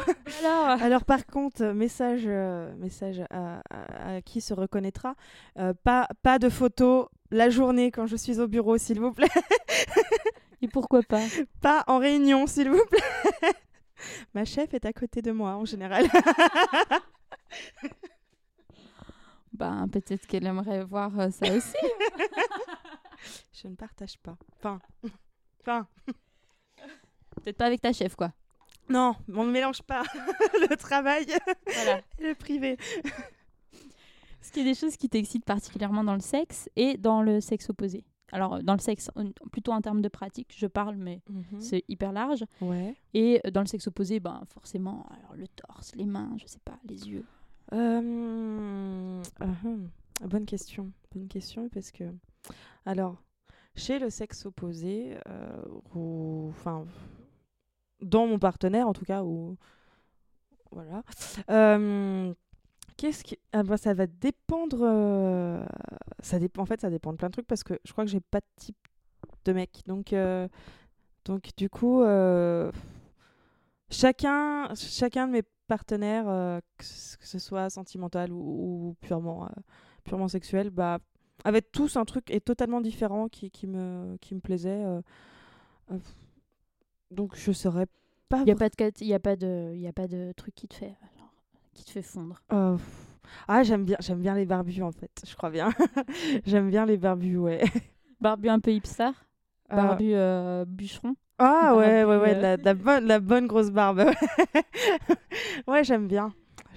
Alors, 0.44 0.80
Alors 0.82 1.04
par 1.04 1.26
contre, 1.26 1.62
euh, 1.62 1.74
message, 1.74 2.22
euh, 2.26 2.74
message 2.76 3.20
à, 3.30 3.60
à- 3.70 4.14
à 4.16 4.20
qui 4.22 4.40
se 4.40 4.54
reconnaîtra, 4.54 5.14
pas, 5.84 6.08
pas 6.22 6.38
de 6.38 6.48
photos 6.48 7.06
la 7.30 7.50
journée 7.50 7.90
quand 7.90 8.06
je 8.06 8.16
suis 8.16 8.38
au 8.40 8.46
bureau, 8.48 8.78
s'il 8.78 9.00
vous 9.00 9.12
plaît. 9.12 9.28
Et 10.62 10.68
pourquoi 10.68 11.02
pas? 11.02 11.20
Pas 11.60 11.84
en 11.88 11.98
réunion, 11.98 12.46
s'il 12.46 12.70
vous 12.70 12.84
plaît. 12.88 13.52
Ma 14.34 14.44
chef 14.44 14.72
est 14.74 14.86
à 14.86 14.92
côté 14.92 15.22
de 15.22 15.32
moi 15.32 15.56
en 15.56 15.64
général. 15.64 16.06
Ben, 19.52 19.88
peut-être 19.88 20.26
qu'elle 20.26 20.46
aimerait 20.46 20.84
voir 20.84 21.18
euh, 21.18 21.30
ça 21.30 21.50
aussi. 21.54 21.72
je 23.54 23.68
ne 23.68 23.74
partage 23.74 24.18
pas. 24.18 24.36
Enfin, 24.58 24.78
enfin, 25.62 25.86
peut-être 27.36 27.56
pas 27.56 27.64
avec 27.66 27.80
ta 27.80 27.92
chef, 27.94 28.16
quoi. 28.16 28.32
non, 28.90 29.14
on 29.32 29.44
ne 29.44 29.50
mélange 29.52 29.80
pas 29.82 30.02
le 30.68 30.76
travail 30.76 31.26
Voilà. 31.72 32.00
et 32.18 32.28
le 32.28 32.34
privé. 32.34 32.76
Est-ce 34.42 34.52
qu'il 34.52 34.62
y 34.66 34.68
a 34.68 34.72
des 34.72 34.78
choses 34.78 34.96
qui 34.98 35.08
t'excitent 35.08 35.46
particulièrement 35.46 36.04
dans 36.04 36.14
le 36.14 36.20
sexe 36.20 36.68
et 36.76 36.98
dans 36.98 37.22
le 37.22 37.40
sexe 37.40 37.70
opposé 37.70 38.04
Alors, 38.32 38.56
euh, 38.56 38.60
dans 38.62 38.74
le 38.74 38.78
sexe, 38.80 39.10
plutôt 39.52 39.72
en 39.72 39.80
termes 39.80 40.02
de 40.02 40.08
pratique, 40.08 40.54
je 40.54 40.66
parle, 40.66 40.96
mais 40.96 41.22
c'est 41.60 41.82
hyper 41.88 42.12
large. 42.12 42.44
Ouais. 42.60 42.94
Et 43.14 43.40
euh, 43.46 43.50
dans 43.50 43.62
le 43.62 43.66
sexe 43.66 43.86
opposé, 43.86 44.20
ben, 44.20 44.42
forcément, 44.52 45.06
alors, 45.18 45.34
le 45.34 45.48
torse, 45.48 45.94
les 45.94 46.04
mains, 46.06 46.36
je 46.36 46.46
sais 46.46 46.60
pas, 46.62 46.78
les 46.84 47.08
yeux. 47.08 47.24
Euh, 47.72 49.22
uhum. 49.40 49.90
Bonne 50.22 50.46
question. 50.46 50.90
Bonne 51.14 51.28
question 51.28 51.68
parce 51.68 51.90
que 51.90 52.04
alors 52.86 53.22
chez 53.76 53.98
le 53.98 54.10
sexe 54.10 54.46
opposé, 54.46 55.16
euh, 55.28 55.62
ou 55.94 56.48
enfin 56.50 56.86
dans 58.00 58.26
mon 58.26 58.38
partenaire 58.38 58.88
en 58.88 58.92
tout 58.92 59.04
cas, 59.04 59.22
ou 59.22 59.56
voilà. 60.70 61.02
euh, 61.50 62.32
Qu'est-ce 62.96 63.24
qui 63.24 63.38
ah 63.52 63.62
bah, 63.62 63.76
ça 63.76 63.94
va 63.94 64.06
dépendre. 64.06 64.80
euh, 64.82 65.64
Ça 66.20 66.38
dépend. 66.38 66.62
En 66.62 66.66
fait, 66.66 66.80
ça 66.80 66.90
dépend 66.90 67.12
de 67.12 67.18
plein 67.18 67.28
de 67.28 67.32
trucs 67.32 67.46
parce 67.46 67.64
que 67.64 67.78
je 67.84 67.92
crois 67.92 68.04
que 68.04 68.10
j'ai 68.10 68.20
pas 68.20 68.40
de 68.40 68.46
type 68.56 68.76
de 69.44 69.52
mec. 69.52 69.82
Donc 69.86 70.12
euh, 70.12 70.48
donc 71.24 71.50
du 71.56 71.68
coup. 71.70 72.02
euh, 72.02 72.70
chacun, 73.90 74.74
chacun 74.74 75.26
de 75.28 75.32
mes 75.32 75.42
partenaires, 75.66 76.28
euh, 76.28 76.60
que, 76.78 76.84
ce- 76.84 77.16
que 77.18 77.26
ce 77.26 77.38
soit 77.38 77.70
sentimental 77.70 78.32
ou, 78.32 78.38
ou 78.90 78.96
purement, 79.00 79.44
euh, 79.46 79.48
purement 80.04 80.28
sexuel, 80.28 80.70
bah, 80.70 80.98
avaient 81.44 81.62
tous 81.62 81.96
un 81.96 82.04
truc 82.04 82.30
et 82.30 82.40
totalement 82.40 82.80
différent 82.80 83.28
qui, 83.28 83.50
qui, 83.50 83.66
me, 83.66 84.16
qui 84.20 84.34
me 84.34 84.40
plaisait. 84.40 84.84
euh, 84.84 85.00
euh, 85.92 85.98
donc 87.10 87.36
je 87.36 87.52
saurais 87.52 87.86
pas. 88.28 88.38
Il 88.40 88.44
n'y 88.44 88.50
a, 88.50 88.56
pas 88.56 88.68
de 88.68 89.04
y 89.04 89.14
a, 89.14 89.20
pas 89.20 89.36
de- 89.36 89.74
y 89.76 89.86
a 89.86 89.92
pas 89.92 90.08
de 90.08 90.32
truc 90.36 90.54
qui 90.54 90.66
te 90.68 90.74
fait, 90.74 90.96
genre, 91.18 91.32
qui 91.74 91.84
te 91.84 91.90
fait 91.90 92.02
fondre. 92.02 92.42
euh, 92.52 92.76
ah, 93.48 93.62
j'aime 93.62 93.84
bien, 93.84 93.96
j'aime 94.00 94.20
bien 94.20 94.34
les 94.34 94.46
barbus 94.46 94.82
en 94.82 94.92
fait, 94.92 95.22
je 95.26 95.34
crois 95.36 95.50
bien. 95.50 95.70
j'aime 96.46 96.70
bien 96.70 96.86
les 96.86 96.96
barbus, 96.96 97.36
ouais. 97.38 97.62
Barbu 98.20 98.48
un 98.48 98.60
peu 98.60 98.72
hipster, 98.72 99.10
Euh, 99.72 99.76
barbu 99.76 100.14
euh, 100.14 100.64
bûcheron? 100.64 101.16
Ah 101.38 101.74
ouais, 101.76 102.04
ouais, 102.04 102.16
ouais, 102.16 102.30
euh. 102.32 102.34
de 102.36 102.40
la, 102.42 102.56
de 102.56 102.64
la 102.64 102.74
bonne, 102.74 103.04
de 103.04 103.08
la 103.08 103.20
bonne 103.20 103.46
grosse 103.46 103.70
barbe. 103.70 104.04
ouais. 105.66 105.84
j'aime 105.84 106.06
bien. 106.08 106.32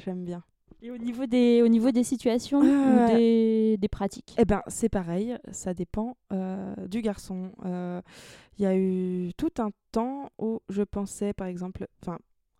J'aime 0.05 0.23
bien. 0.25 0.43
Et 0.81 0.91
au 0.91 0.97
niveau 0.97 1.25
des, 1.25 1.61
au 1.61 1.67
niveau 1.67 1.91
des 1.91 2.03
situations 2.05 2.61
Euh, 2.63 3.05
ou 3.05 3.11
des, 3.13 3.77
des 3.77 3.87
pratiques? 3.89 4.33
Eh 4.37 4.45
ben, 4.45 4.61
c'est 4.67 4.87
pareil, 4.89 5.37
ça 5.51 5.73
dépend 5.73 6.15
euh, 6.31 6.73
du 6.87 7.01
garçon. 7.01 7.51
Euh, 7.65 8.01
Il 8.57 8.63
y 8.63 8.65
a 8.65 8.75
eu 8.77 9.31
tout 9.37 9.51
un 9.59 9.71
temps 9.91 10.29
où 10.37 10.61
je 10.69 10.83
pensais, 10.83 11.33
par 11.33 11.47
exemple, 11.47 11.87
enfin, 12.01 12.17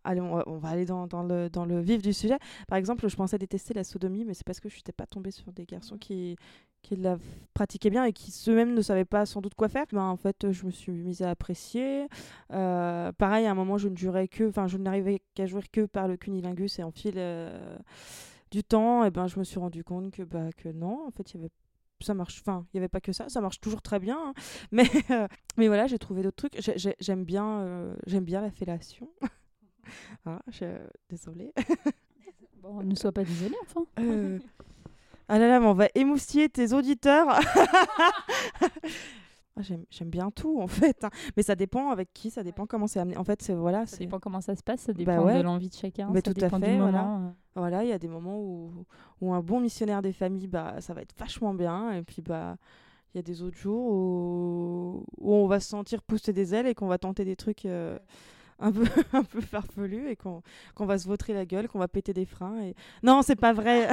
allez, 0.10 0.22
on 0.22 0.36
va, 0.36 0.44
on 0.48 0.58
va 0.58 0.70
aller 0.70 0.86
dans, 0.86 1.08
dans 1.08 1.24
le, 1.24 1.50
dans 1.50 1.66
le 1.66 1.80
vif 1.82 2.02
du 2.02 2.14
sujet. 2.14 2.38
Par 2.68 2.78
exemple, 2.78 3.08
je 3.08 3.16
pensais 3.16 3.38
détester 3.38 3.74
la 3.74 3.84
sodomie, 3.84 4.26
mais 4.26 4.34
c'est 4.34 4.46
parce 4.46 4.60
que 4.60 4.70
je 4.70 4.76
n'étais 4.78 4.92
pas 4.92 5.06
tombée 5.06 5.32
sur 5.32 5.52
des 5.52 5.66
garçons 5.66 5.98
qui, 5.98 6.36
qui 6.82 6.96
la 6.96 7.18
pratiquaient 7.54 7.90
bien 7.90 8.06
et 8.06 8.14
qui 8.14 8.34
eux-mêmes 8.50 8.74
ne 8.74 8.82
savaient 8.82 9.06
pas 9.06 9.26
sans 9.26 9.42
doute 9.42 9.56
quoi 9.56 9.70
faire. 9.70 9.86
Ben, 9.92 10.04
en 10.04 10.18
fait, 10.18 10.52
je 10.52 10.66
me 10.66 10.72
suis 10.72 10.92
mise 10.92 11.22
à 11.22 11.30
apprécier. 11.32 12.08
Euh, 12.52 13.12
pareil, 13.14 13.46
à 13.46 13.52
un 13.52 13.56
moment, 13.56 13.78
je 13.78 13.90
ne 13.90 13.96
jurais 13.98 14.28
que, 14.28 14.48
enfin, 14.50 14.68
je 14.68 14.78
n'arrivais 14.78 15.22
qu'à 15.36 15.46
jouir 15.46 15.70
que 15.72 15.86
par 15.86 16.08
le 16.08 16.18
cunilingus 16.18 16.80
et 16.80 16.84
en 16.84 16.92
fil 16.92 17.16
euh, 17.18 17.78
du 18.52 18.64
temps, 18.64 19.04
et 19.04 19.12
ben, 19.12 19.28
je 19.28 19.38
me 19.40 19.44
suis 19.44 19.60
rendu 19.60 19.84
compte 19.84 20.12
que, 20.12 20.24
bah, 20.24 20.52
que 20.58 20.70
non, 20.70 21.06
en 21.08 21.12
fait, 21.12 21.34
il 21.34 21.38
y 21.38 21.40
avait 21.42 21.52
ça 22.02 22.14
marche 22.14 22.40
enfin 22.40 22.66
il 22.74 22.78
y 22.78 22.80
avait 22.80 22.88
pas 22.88 23.02
que 23.02 23.12
ça 23.12 23.28
ça 23.28 23.42
marche 23.42 23.60
toujours 23.60 23.82
très 23.82 24.00
bien 24.00 24.18
hein. 24.18 24.34
mais 24.72 24.86
euh, 25.12 25.28
mais 25.58 25.68
voilà 25.68 25.86
j'ai 25.86 26.00
trouvé 26.00 26.22
d'autres 26.24 26.38
trucs 26.38 26.56
J'ai- 26.62 26.78
j'ai- 26.78 26.96
j'aime 27.02 27.26
bien 27.26 27.60
euh, 27.60 27.94
j'aime 28.08 28.24
bien 28.24 28.40
la 28.40 28.52
fellation 28.52 29.10
ah, 30.26 30.40
je... 30.50 30.66
désolée 31.10 31.54
Bon, 32.62 32.84
ne 32.84 32.94
sois 32.96 33.12
pas 33.14 33.24
désolé, 33.24 33.56
enfin. 33.62 33.86
Euh, 34.00 34.38
ah 35.30 35.40
là 35.40 35.48
là 35.48 35.60
mais 35.60 35.66
on 35.68 35.74
va 35.74 35.88
émoustiller 35.96 36.50
tes 36.50 36.74
auditeurs 36.74 37.28
Ah, 39.58 39.62
j'aime 39.90 40.10
bien 40.10 40.32
tout 40.32 40.62
en 40.62 40.68
fait 40.68 41.04
hein. 41.04 41.10
mais 41.36 41.44
ça 41.44 41.54
dépend 41.56 41.90
avec 41.90 42.14
qui 42.14 42.30
ça 42.32 42.44
dépend 42.44 42.66
comment 42.66 42.88
c'est 42.88 43.00
amené 43.02 43.18
en 43.18 43.26
fait 43.26 43.42
c'est 43.42 43.54
voilà 43.54 43.86
Ça 43.86 43.98
dépend 43.98 44.18
comment 44.18 44.40
ça 44.40 44.56
se 44.56 44.64
passe, 44.64 44.82
ça 44.82 44.94
Bah 44.94 44.98
dépend 45.00 45.26
ouais. 45.26 45.38
de 45.38 45.44
l'envie 45.44 45.68
de 45.68 45.74
chacun, 45.74 46.10
Mais 46.14 46.22
ça 46.24 46.34
tout 46.34 46.46
à 46.46 46.50
fait, 46.50 46.72
du 46.72 46.78
voilà. 46.78 47.02
moment. 47.04 47.28
euh. 47.28 47.32
Voilà, 47.56 47.84
il 47.84 47.90
y 47.90 47.92
a 47.92 48.00
des 48.00 48.08
moments 48.08 48.40
où, 48.40 48.72
où 49.20 49.34
un 49.34 49.42
bon 49.42 49.60
missionnaire 49.60 50.02
des 50.02 50.14
familles, 50.14 50.48
bah, 50.48 50.76
ça 50.80 50.94
va 50.94 51.02
être 51.02 51.14
vachement 51.18 51.54
bien. 51.54 51.92
Et 51.92 52.04
puis, 52.04 52.22
bah, 52.22 52.56
il 53.14 53.18
y 53.18 53.20
a 53.20 53.22
des 53.22 53.42
autres 53.42 53.58
jours 53.58 53.86
où, 53.92 55.04
où 55.18 55.34
on 55.34 55.46
va 55.48 55.60
se 55.60 55.68
sentir 55.68 56.04
pousser 56.04 56.32
des 56.32 56.56
ailes 56.56 56.68
et 56.68 56.74
qu'on 56.76 56.88
va 56.88 56.98
tenter 56.98 57.26
des 57.26 57.36
trucs 57.36 57.66
euh, 57.66 58.00
un, 58.60 58.72
peu, 58.72 58.86
un 59.14 59.24
peu 59.24 59.42
farfelus 59.42 60.10
et 60.10 60.16
qu'on 60.16 60.42
va 60.78 60.98
se 60.98 61.08
vautrer 61.08 61.34
la 61.34 61.46
gueule, 61.46 61.68
qu'on 61.68 61.80
va 61.80 61.88
péter 61.88 62.14
des 62.14 62.26
freins. 62.26 62.62
Et... 62.62 62.76
Non, 63.04 63.22
c'est 63.22 63.36
pas 63.36 63.54
vrai. 63.54 63.90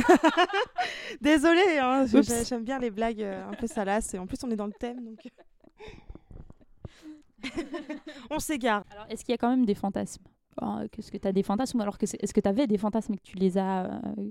Désolée, 1.21 1.79
hein, 1.81 2.07
j'aime 2.47 2.65
bien 2.65 2.79
les 2.79 2.91
blagues 2.91 3.23
euh, 3.23 3.49
un 3.49 3.55
peu 3.55 3.67
salaces. 3.67 4.15
Et 4.15 4.19
en 4.19 4.27
plus, 4.27 4.39
on 4.45 4.51
est 4.51 4.57
dans 4.57 4.67
le 4.67 4.73
thème. 4.73 5.05
Donc... 5.05 5.29
on 8.31 8.39
s'égare. 8.39 8.85
Alors, 8.91 9.07
est-ce 9.09 9.25
qu'il 9.25 9.33
y 9.33 9.35
a 9.35 9.39
quand 9.39 9.51
même 9.51 9.67
des 9.67 9.75
fantasmes? 9.75 10.25
Alors, 10.61 10.81
Est-ce 10.99 11.11
que 11.13 11.17
tu 11.19 11.29
as 11.29 11.33
des 11.33 11.43
fantasmes 11.43 11.81
alors 11.81 11.99
que 11.99 12.05
est-ce 12.05 12.33
que 12.35 12.41
tu 12.41 12.49
avais 12.49 12.67
des 12.67 12.79
fantasmes 12.79 13.15
et 13.15 13.17
que 13.19 13.23
tu 13.23 13.37
les 13.37 13.59
as 13.59 13.85
euh, 13.87 14.31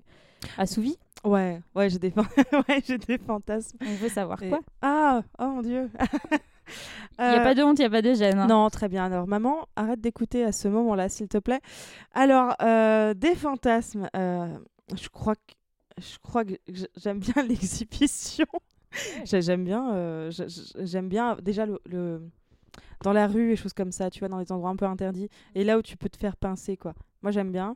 assouvis? 0.58 0.98
Ouais, 1.24 1.62
ouais, 1.76 1.90
j'ai 1.90 2.00
des, 2.00 2.12
fan- 2.12 2.26
ouais, 2.70 2.82
des 3.08 3.18
fantasmes. 3.18 3.78
On 3.86 3.96
veut 3.96 4.10
savoir 4.10 4.42
Et- 4.44 4.50
quoi? 4.50 4.60
Ah, 4.82 5.22
oh 5.40 5.48
mon 5.48 5.62
dieu. 5.62 5.90
Il 7.20 7.22
n'y 7.24 7.36
a 7.36 7.40
Euh, 7.42 7.44
pas 7.44 7.54
de 7.54 7.62
honte, 7.62 7.78
il 7.78 7.84
n'y 7.84 7.86
a 7.86 7.90
pas 7.92 8.02
de 8.02 8.14
gêne. 8.16 8.40
hein. 8.40 8.48
Non, 8.48 8.70
très 8.72 8.90
bien. 8.90 9.06
Alors, 9.06 9.28
maman, 9.28 9.68
arrête 9.76 10.02
d'écouter 10.02 10.44
à 10.44 10.52
ce 10.52 10.68
moment-là, 10.68 11.10
s'il 11.10 11.28
te 11.28 11.38
plaît. 11.38 11.62
Alors, 12.14 12.56
euh, 12.62 13.14
des 13.14 13.36
fantasmes. 13.36 14.10
euh, 14.16 14.48
je 14.96 15.08
crois 15.10 15.36
que 15.36 15.54
je 16.00 16.18
crois 16.22 16.44
que 16.44 16.56
j'aime 16.98 17.20
bien 17.20 17.36
l'exhibition. 17.48 18.48
J'ai- 19.26 19.42
j'aime 19.44 19.64
bien, 19.64 19.94
euh, 19.94 20.32
j'aime 20.80 21.08
bien 21.08 21.38
déjà 21.42 21.66
le, 21.68 21.80
le- 21.86 22.28
dans 23.04 23.14
la 23.14 23.28
rue 23.28 23.52
et 23.52 23.56
choses 23.56 23.74
comme 23.74 23.92
ça. 23.92 24.10
Tu 24.10 24.20
vois, 24.20 24.28
dans 24.30 24.40
des 24.42 24.52
endroits 24.52 24.70
un 24.70 24.76
peu 24.76 24.86
interdits 24.86 25.30
et 25.54 25.64
là 25.64 25.78
où 25.78 25.82
tu 25.82 25.98
peux 25.98 26.10
te 26.10 26.18
faire 26.18 26.36
pincer, 26.38 26.78
quoi. 26.78 26.94
Moi, 27.22 27.32
j'aime 27.32 27.52
bien. 27.52 27.76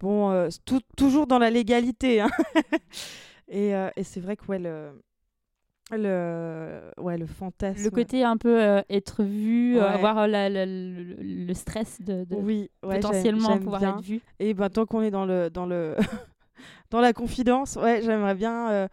Bon, 0.00 0.30
euh, 0.30 0.48
tout- 0.64 0.80
toujours 0.96 1.26
dans 1.26 1.38
la 1.38 1.50
légalité. 1.50 2.20
hein. 2.20 2.30
et 3.48 3.74
euh, 3.74 3.90
et 3.96 4.04
c'est 4.04 4.20
vrai 4.20 4.36
que 4.36 4.44
ouais, 4.46 4.58
le 4.58 4.90
le 5.90 6.80
ouais 6.98 7.18
le 7.18 7.26
fantasme. 7.26 7.82
Le 7.82 7.90
côté 7.90 8.24
un 8.24 8.36
peu 8.36 8.62
euh, 8.62 8.82
être 8.88 9.22
vu, 9.22 9.76
Ouais. 9.76 9.82
avoir 9.82 10.26
la- 10.28 10.48
la- 10.48 10.66
le, 10.66 11.16
le 11.20 11.54
stress 11.54 12.00
de, 12.00 12.24
de 12.24 12.36
oui, 12.36 12.70
ouais, 12.82 12.92
j'aime- 12.92 13.00
potentiellement 13.02 13.58
pouvoir 13.58 13.80
bien. 13.80 13.98
être 13.98 14.04
vu. 14.04 14.20
Et 14.38 14.54
ben 14.54 14.68
tant 14.70 14.86
qu'on 14.86 15.02
est 15.02 15.10
dans 15.10 15.26
le 15.26 15.50
dans 15.50 15.66
le 15.66 15.96
dans 16.90 17.00
la 17.00 17.12
confidence, 17.12 17.76
ouais, 17.76 18.00
j'aimerais 18.02 18.34
bien 18.34 18.88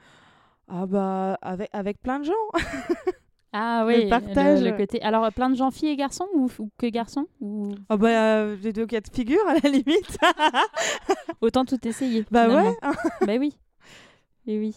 ah 0.67 0.85
bah 0.85 1.37
avec 1.41 1.69
avec 1.73 2.01
plein 2.01 2.19
de 2.19 2.25
gens. 2.25 2.33
Ah 3.53 3.83
Le 3.85 3.93
oui, 4.03 4.09
partage. 4.09 4.63
le 4.63 4.71
côté. 4.77 5.01
Alors, 5.01 5.31
plein 5.33 5.49
de 5.49 5.55
gens 5.55 5.71
filles 5.71 5.89
et 5.89 5.95
garçons 5.97 6.27
ou, 6.33 6.47
ou 6.59 6.69
que 6.77 6.87
garçons 6.87 7.27
ou... 7.41 7.73
Ah 7.89 7.97
bah 7.97 8.07
euh, 8.07 8.55
les 8.63 8.71
deux 8.71 8.85
cas 8.85 9.01
de 9.01 9.09
figure 9.11 9.45
à 9.47 9.55
la 9.55 9.69
limite. 9.69 10.17
Autant 11.41 11.65
tout 11.65 11.85
essayer. 11.87 12.25
bah 12.31 12.47
finalement. 12.47 12.69
ouais. 12.69 12.77
bah 13.27 13.35
oui. 13.39 13.57
Et 14.47 14.57
oui. 14.57 14.75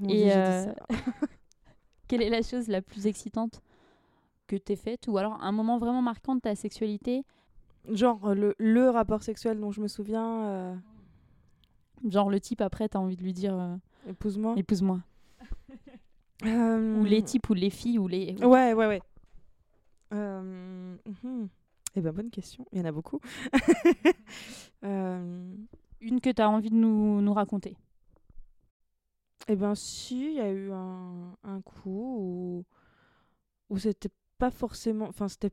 Mon 0.00 0.08
Et, 0.08 0.24
Dieu, 0.24 0.32
euh. 0.34 0.72
Quelle 2.08 2.22
est 2.22 2.30
la 2.30 2.42
chose 2.42 2.66
la 2.68 2.82
plus 2.82 3.06
excitante 3.06 3.60
que 4.48 4.56
t'aies 4.56 4.76
faite 4.76 5.06
ou 5.08 5.18
alors 5.18 5.38
un 5.42 5.52
moment 5.52 5.78
vraiment 5.78 6.02
marquant 6.02 6.34
de 6.34 6.40
ta 6.40 6.54
sexualité? 6.56 7.22
Genre 7.88 8.30
euh, 8.30 8.34
le, 8.34 8.54
le 8.58 8.90
rapport 8.90 9.22
sexuel 9.22 9.60
dont 9.60 9.70
je 9.70 9.80
me 9.80 9.86
souviens 9.88 10.44
euh, 10.46 10.74
Genre 12.08 12.30
le 12.30 12.40
type 12.40 12.60
après 12.62 12.88
t'as 12.88 12.98
envie 12.98 13.16
de 13.16 13.22
lui 13.22 13.32
dire 13.32 13.78
épouse-moi. 14.08 14.54
épouse-moi. 14.56 15.00
Euh, 16.44 17.00
Ou 17.00 17.04
les 17.04 17.22
types 17.22 17.48
ou 17.50 17.54
les 17.54 17.70
filles 17.70 17.98
ou 17.98 18.06
les... 18.08 18.34
Ouais, 18.44 18.72
ouais, 18.72 18.86
ouais. 18.86 19.02
Euh, 20.14 20.96
mhm. 21.24 21.48
Eh 21.96 22.00
ben 22.00 22.12
bonne 22.12 22.30
question, 22.30 22.64
il 22.72 22.78
y 22.78 22.80
en 22.80 22.84
a 22.84 22.92
beaucoup. 22.92 23.20
euh, 24.84 25.54
Une 26.00 26.20
que 26.20 26.30
t'as 26.30 26.46
envie 26.48 26.70
de 26.70 26.76
nous, 26.76 27.20
nous 27.20 27.32
raconter. 27.34 27.76
Eh 29.48 29.56
ben 29.56 29.74
si, 29.74 30.26
il 30.26 30.34
y 30.34 30.40
a 30.40 30.50
eu 30.52 30.70
un, 30.72 31.34
un 31.42 31.60
coup 31.62 32.16
où, 32.20 32.64
où 33.74 33.78
c'était 33.78 34.10
pas 34.38 34.50
forcément... 34.50 35.06
Enfin, 35.08 35.28
c'était... 35.28 35.50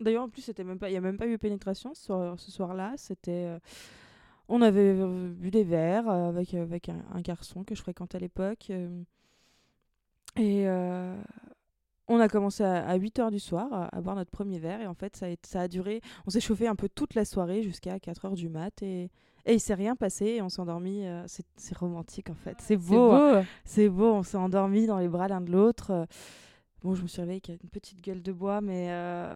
D'ailleurs, 0.00 0.24
en 0.24 0.28
plus, 0.28 0.42
c'était 0.42 0.64
même 0.64 0.78
pas... 0.78 0.88
il 0.88 0.92
n'y 0.92 0.98
a 0.98 1.00
même 1.02 1.16
pas 1.16 1.26
eu 1.26 1.38
pénétration 1.38 1.92
ce, 1.94 2.04
soir- 2.06 2.38
ce 2.38 2.50
soir-là. 2.50 2.94
C'était... 2.96 3.46
euh, 3.46 3.58
On 4.48 4.62
avait 4.62 4.94
euh, 5.00 5.30
bu 5.32 5.50
des 5.50 5.64
verres 5.64 6.08
euh, 6.08 6.28
avec, 6.28 6.54
avec 6.54 6.88
un, 6.88 7.04
un 7.12 7.20
garçon 7.20 7.64
que 7.64 7.74
je 7.74 7.82
fréquentais 7.82 8.16
à 8.16 8.20
l'époque. 8.20 8.68
euh, 8.70 9.02
Et 10.38 10.68
euh, 10.68 11.14
on 12.08 12.20
a 12.20 12.28
commencé 12.28 12.64
à, 12.64 12.94
8 12.94 13.18
h 13.18 13.30
du 13.30 13.38
soir 13.40 13.88
à, 13.92 14.00
boire 14.00 14.16
notre 14.16 14.30
premier 14.30 14.58
verre. 14.58 14.80
Et 14.80 14.86
en 14.86 14.94
fait, 14.94 15.16
ça 15.16 15.26
a, 15.26 15.34
ça 15.42 15.60
a 15.62 15.68
duré. 15.68 16.00
On 16.26 16.30
s'est 16.30 16.40
chauffé 16.40 16.66
un 16.66 16.76
peu 16.76 16.88
toute 16.88 17.14
la 17.14 17.24
soirée 17.24 17.62
jusqu'à 17.62 17.98
4 17.98 18.28
h 18.28 18.34
du 18.34 18.48
mat. 18.48 18.82
Et, 18.82 19.10
et 19.46 19.54
il 19.54 19.60
s'est 19.60 19.74
rien 19.74 19.96
passé. 19.96 20.26
Et 20.26 20.42
on 20.42 20.48
s'est 20.48 20.60
endormi. 20.60 21.06
euh, 21.06 21.24
c'est 21.56 21.76
romantique 21.76 22.30
en 22.30 22.34
fait. 22.34 22.56
C'est 22.60 22.76
beau. 22.76 23.12
hein. 23.12 23.44
C'est 23.64 23.88
beau. 23.88 24.12
On 24.12 24.22
s'est 24.22 24.36
endormi 24.38 24.86
dans 24.86 24.98
les 24.98 25.08
bras 25.08 25.28
l'un 25.28 25.40
de 25.40 25.50
l'autre. 25.50 26.06
Bon, 26.82 26.94
je 26.94 27.02
me 27.02 27.08
suis 27.08 27.20
réveillée 27.20 27.42
avec 27.48 27.62
une 27.62 27.70
petite 27.70 28.00
gueule 28.02 28.22
de 28.22 28.32
bois, 28.32 28.60
mais, 28.60 28.88
euh, 28.90 29.34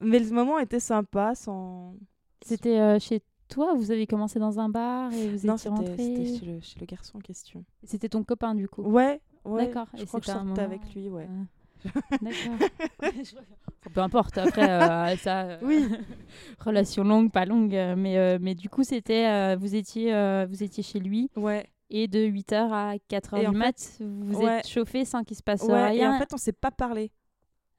mais 0.00 0.18
le 0.18 0.30
moment 0.30 0.58
était 0.58 0.80
sympa. 0.80 1.34
Sans... 1.34 1.94
C'était 2.42 2.78
euh, 2.80 2.98
chez 2.98 3.20
toi 3.48 3.74
Vous 3.74 3.90
avez 3.90 4.06
commencé 4.06 4.38
dans 4.38 4.58
un 4.58 4.68
bar 4.68 5.12
et 5.12 5.28
vous 5.28 5.46
Non, 5.46 5.56
étiez 5.56 5.58
c'était 5.58 5.68
rentré 5.68 5.96
c'était 5.96 6.38
chez 6.38 6.46
le, 6.46 6.60
chez 6.60 6.80
le 6.80 6.86
garçon 6.86 7.18
en 7.18 7.20
question. 7.20 7.64
C'était 7.84 8.08
ton 8.08 8.22
copain 8.24 8.54
du 8.54 8.68
coup? 8.68 8.82
Ouais, 8.82 9.20
ouais. 9.44 9.66
D'accord. 9.66 9.86
Je 9.94 10.02
Et 10.02 10.06
crois 10.06 10.20
que 10.20 10.26
je 10.26 10.32
sortais 10.32 10.44
moment- 10.46 10.60
avec 10.62 10.80
lui, 10.94 11.08
ouais. 11.08 11.28
Ah. 11.30 11.88
D'accord. 12.22 12.68
Peu 13.94 14.00
importe, 14.00 14.36
après, 14.38 14.68
euh, 14.68 15.16
ça. 15.22 15.42
euh, 15.44 15.58
Oui. 15.62 15.88
relation 16.60 17.04
longue, 17.04 17.30
pas 17.30 17.44
longue. 17.44 17.74
euh, 17.74 17.94
mais, 17.96 18.18
euh, 18.18 18.38
mais 18.40 18.54
du 18.54 18.68
coup, 18.68 18.82
c'était. 18.84 19.26
euh, 19.26 19.56
vous, 19.58 19.74
étiez, 19.74 20.12
euh, 20.14 20.46
vous 20.48 20.62
étiez 20.62 20.82
chez 20.82 20.98
lui 20.98 21.30
Ouais. 21.36 21.66
et 21.90 22.08
de 22.08 22.18
8h 22.18 22.72
à 22.72 22.94
4h 23.08 23.36
Et 23.42 23.46
en 23.46 23.52
du 23.52 23.56
fait- 23.58 23.64
mat, 23.64 23.96
vous 24.00 24.32
vous 24.32 24.40
ouais. 24.42 24.58
êtes 24.58 24.68
chauffé 24.68 25.04
sans 25.04 25.22
qu'il 25.24 25.36
se 25.36 25.42
passe 25.42 25.62
ouais. 25.62 25.96
Et 25.96 26.00
rien. 26.00 26.14
en 26.16 26.18
fait, 26.18 26.32
on 26.34 26.36
s'est 26.36 26.52
pas 26.52 26.70
parlé. 26.72 27.10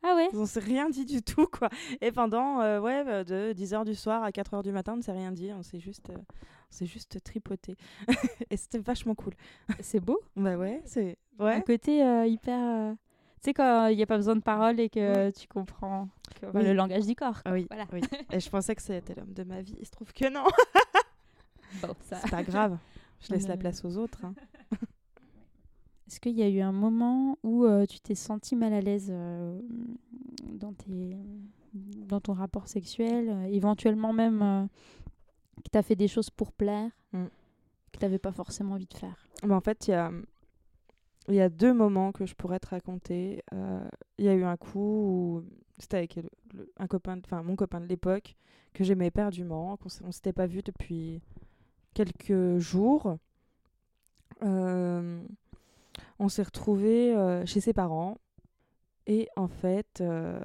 Ah 0.04 0.16
ouais 0.16 0.30
On 0.34 0.46
s'est 0.46 0.60
rien 0.62 0.90
dit 0.90 1.06
du 1.06 1.22
tout, 1.22 1.46
quoi. 1.48 1.70
Et 2.02 2.12
pendant, 2.12 2.62
euh, 2.62 2.80
ouais, 2.80 3.04
euh, 3.06 3.24
de 3.24 3.54
10h 3.54 3.84
du 3.86 3.96
soir 3.96 4.24
à 4.24 4.32
4h 4.32 4.64
du 4.64 4.72
matin, 4.72 4.94
on 4.94 4.98
ne 4.98 5.02
s'est 5.02 5.12
rien 5.12 5.32
dit. 5.32 5.52
On 5.54 5.62
s'est 5.64 5.80
juste, 5.80 6.10
euh, 6.10 6.14
on 6.18 6.72
s'est 6.72 6.86
juste 6.86 7.22
tripoté. 7.24 7.76
et 8.50 8.56
c'était 8.58 8.80
vachement 8.80 9.14
cool. 9.16 9.34
C'est 9.82 10.00
beau. 10.00 10.20
Bah 10.36 10.56
ouais, 10.58 10.82
c'est. 10.86 11.18
Un 11.40 11.46
Ouais. 11.46 11.64
côté 11.66 12.04
euh, 12.04 12.26
hyper. 12.26 12.96
Tu 13.42 13.46
sais, 13.46 13.54
quand 13.54 13.88
il 13.88 13.96
n'y 13.98 14.04
a 14.04 14.06
pas 14.06 14.18
besoin 14.18 14.36
de 14.36 14.42
parole 14.42 14.80
et 14.82 14.90
que 14.90 15.30
tu 15.32 15.48
comprends 15.48 16.10
que- 16.42 16.46
enfin, 16.48 16.60
Oui. 16.60 16.66
le 16.66 16.74
langage 16.74 17.06
du 17.06 17.16
corps. 17.16 17.40
Ah 17.46 17.54
oui, 17.54 17.68
Voilà. 17.70 17.86
oui. 17.94 18.02
Et 18.34 18.40
je 18.42 18.50
pensais 18.50 18.76
que 18.76 18.82
c'était 18.82 19.16
l'homme 19.16 19.34
de 19.34 19.44
ma 19.44 19.62
vie. 19.62 19.76
Il 19.80 19.86
se 19.86 19.92
trouve 19.92 20.12
que 20.14 20.30
non. 20.30 20.44
Bon, 21.82 21.94
ça. 22.02 22.18
C'est 22.18 22.32
pas 22.32 22.44
grave. 22.44 22.78
Je 23.22 23.34
laisse 23.34 23.48
la 23.48 23.58
place 23.58 23.84
aux 23.86 23.98
autres. 23.98 24.24
hein. 24.26 24.34
Est-ce 26.10 26.20
qu'il 26.20 26.36
y 26.36 26.42
a 26.42 26.50
eu 26.50 26.60
un 26.62 26.72
moment 26.72 27.38
où 27.44 27.66
euh, 27.66 27.86
tu 27.86 28.00
t'es 28.00 28.16
senti 28.16 28.56
mal 28.56 28.74
à 28.74 28.82
l'aise 28.82 29.10
euh, 29.12 29.62
dans, 30.54 30.74
tes, 30.74 31.16
dans 31.74 32.20
ton 32.20 32.34
rapport 32.34 32.68
sexuel 32.68 33.30
euh, 33.30 33.44
Éventuellement 33.44 34.12
même 34.12 34.68
que 35.64 35.70
tu 35.72 35.78
as 35.78 35.84
fait 35.84 35.96
des 35.96 36.08
choses 36.08 36.30
pour 36.32 36.52
plaire 36.52 36.90
Mm. 37.12 37.26
que 37.92 37.98
tu 38.00 38.06
n'avais 38.06 38.20
pas 38.20 38.32
forcément 38.32 38.74
envie 38.76 38.86
de 38.88 38.94
faire? 38.94 39.16
Bah, 39.44 39.56
en 39.56 39.62
fait, 39.62 39.88
il 39.88 39.92
y 39.92 39.94
a, 39.96 40.12
il 41.28 41.34
y 41.36 41.42
a 41.42 41.50
deux 41.50 41.74
moments 41.74 42.12
que 42.12 42.26
je 42.26 42.34
pourrais 42.36 42.60
te 42.60 42.68
raconter. 42.68 43.44
Il 44.20 44.26
y 44.26 44.30
a 44.30 44.34
eu 44.34 44.44
un 44.44 44.58
coup 44.58 44.80
où 44.80 45.44
c'était 45.80 45.98
avec 45.98 46.16
le- 46.16 46.30
le- 46.54 46.72
un 46.78 46.88
copain, 46.88 47.20
enfin 47.24 47.42
mon 47.44 47.56
copain 47.56 47.80
de 47.82 47.86
l'époque, 47.88 48.36
que 48.74 48.84
j'aimais 48.84 49.08
éperdument, 49.08 49.78
qu'on 49.78 49.90
on 50.06 50.12
s'était 50.12 50.34
pas 50.34 50.46
vu 50.48 50.62
depuis 50.64 51.22
quelques 51.96 52.58
jours. 52.60 53.18
Euh, 54.44 55.22
on 56.20 56.30
s'est 56.30 56.44
retrouvés 56.44 57.16
euh, 57.16 57.46
chez 57.46 57.62
ses 57.62 57.74
parents. 57.74 58.18
Et 59.10 59.28
en 59.36 59.48
fait, 59.48 60.02
euh, 60.02 60.40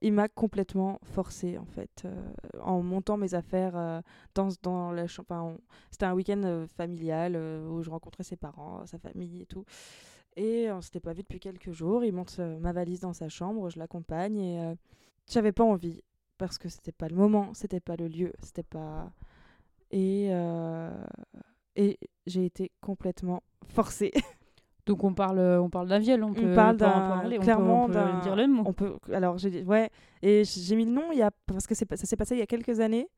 il 0.00 0.14
m'a 0.14 0.26
complètement 0.28 0.98
forcé 1.02 1.58
en 1.58 1.66
fait, 1.66 2.04
euh, 2.06 2.32
en 2.62 2.80
montant 2.82 3.18
mes 3.18 3.34
affaires 3.34 3.76
euh, 3.76 4.00
dans, 4.34 4.48
dans 4.62 4.90
la 4.90 5.06
chambre. 5.06 5.58
C'était 5.90 6.06
un 6.06 6.14
week-end 6.14 6.64
familial 6.74 7.36
où 7.36 7.82
je 7.82 7.90
rencontrais 7.90 8.24
ses 8.24 8.36
parents, 8.36 8.86
sa 8.86 8.98
famille 8.98 9.42
et 9.42 9.46
tout. 9.46 9.66
Et 10.34 10.72
on 10.72 10.80
s'était 10.80 11.00
pas 11.00 11.12
vu 11.12 11.20
depuis 11.20 11.40
quelques 11.40 11.72
jours. 11.72 12.02
Il 12.02 12.14
monte 12.14 12.38
ma 12.38 12.72
valise 12.72 13.00
dans 13.00 13.12
sa 13.12 13.28
chambre, 13.28 13.68
je 13.68 13.78
l'accompagne 13.78 14.38
et 14.38 14.74
j'avais 15.28 15.52
pas 15.52 15.64
envie 15.64 16.02
parce 16.38 16.56
que 16.56 16.70
c'était 16.70 16.92
pas 16.92 17.08
le 17.08 17.16
moment, 17.16 17.52
c'était 17.52 17.80
pas 17.80 17.96
le 17.96 18.08
lieu, 18.08 18.32
c'était 18.42 18.62
pas. 18.62 19.12
Et, 19.90 20.30
et 21.76 21.98
j'ai 22.26 22.46
été 22.46 22.72
complètement 22.80 23.42
forcée. 23.66 24.12
Donc 24.90 25.04
on 25.04 25.14
parle, 25.14 25.38
on 25.38 25.70
parle 25.70 25.88
d'un 25.88 25.98
viol, 25.98 26.22
on 26.24 26.32
peut 26.32 26.54
parle 26.54 26.74
on 26.74 26.78
peut 26.78 26.84
en 26.84 26.88
d'un- 26.88 27.08
parler, 27.08 27.36
on 27.36 27.38
peut- 27.40 27.44
clairement 27.44 27.84
on 27.84 27.86
peut, 27.86 27.92
d'un- 27.94 28.20
dire 28.20 28.36
le 28.36 28.46
mot. 28.46 28.62
On 28.66 28.72
peut, 28.72 28.92
alors 29.12 29.38
j'ai 29.38 29.62
ouais, 29.64 29.90
et 30.22 30.42
j'ai 30.44 30.76
mis 30.76 30.84
le 30.84 30.92
nom 30.92 31.12
il 31.12 31.18
y 31.18 31.22
a 31.22 31.30
parce 31.46 31.66
que 31.66 31.74
ça 31.74 31.84
s'est 31.96 32.16
passé 32.16 32.34
il 32.34 32.38
y 32.38 32.42
a 32.42 32.46
quelques 32.46 32.80
années. 32.80 33.08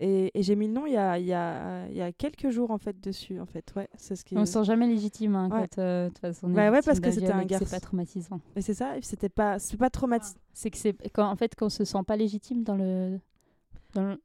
Et, 0.00 0.32
et 0.36 0.42
j'ai 0.42 0.56
mis 0.56 0.66
le 0.66 0.72
nom 0.72 0.86
il 0.86 0.92
y 0.94 0.96
a, 0.96 1.20
il 1.20 1.24
y, 1.24 1.32
a, 1.32 1.86
il 1.86 1.96
y 1.96 2.02
a 2.02 2.10
quelques 2.10 2.50
jours 2.50 2.72
en 2.72 2.78
fait 2.78 3.00
dessus 3.00 3.38
en 3.38 3.46
fait 3.46 3.72
ouais 3.76 3.88
c'est 3.96 4.16
ce 4.16 4.24
qui 4.24 4.36
On 4.36 4.44
se 4.44 4.52
sent 4.54 4.64
jamais 4.64 4.88
légitime 4.88 5.36
hein, 5.36 5.48
Ouais. 5.52 5.68
quand 5.70 5.80
euh, 5.80 6.04
de 6.06 6.08
toute 6.08 6.18
façon 6.18 6.48
on 6.48 6.50
Bah 6.50 6.72
ouais, 6.72 6.80
parce 6.84 6.98
que 6.98 7.12
c'était 7.12 7.30
un 7.30 7.36
que 7.44 7.54
C'est 7.54 7.60
garçon. 7.60 7.66
pas 7.76 7.78
traumatisant. 7.80 8.40
et 8.56 8.60
c'est 8.60 8.74
ça 8.74 8.94
c'était 9.02 9.28
pas 9.28 9.60
c'est 9.60 9.76
pas 9.76 9.90
traumatisant 9.90 10.34
C'est 10.52 10.70
que 10.70 10.78
c'est 10.78 10.96
quand 11.12 11.28
en 11.30 11.36
fait 11.36 11.54
qu'on 11.54 11.68
se 11.68 11.84
sent 11.84 12.02
pas 12.04 12.16
légitime 12.16 12.64
dans 12.64 12.74
le 12.74 13.20
dans 13.94 14.02
le- 14.02 14.20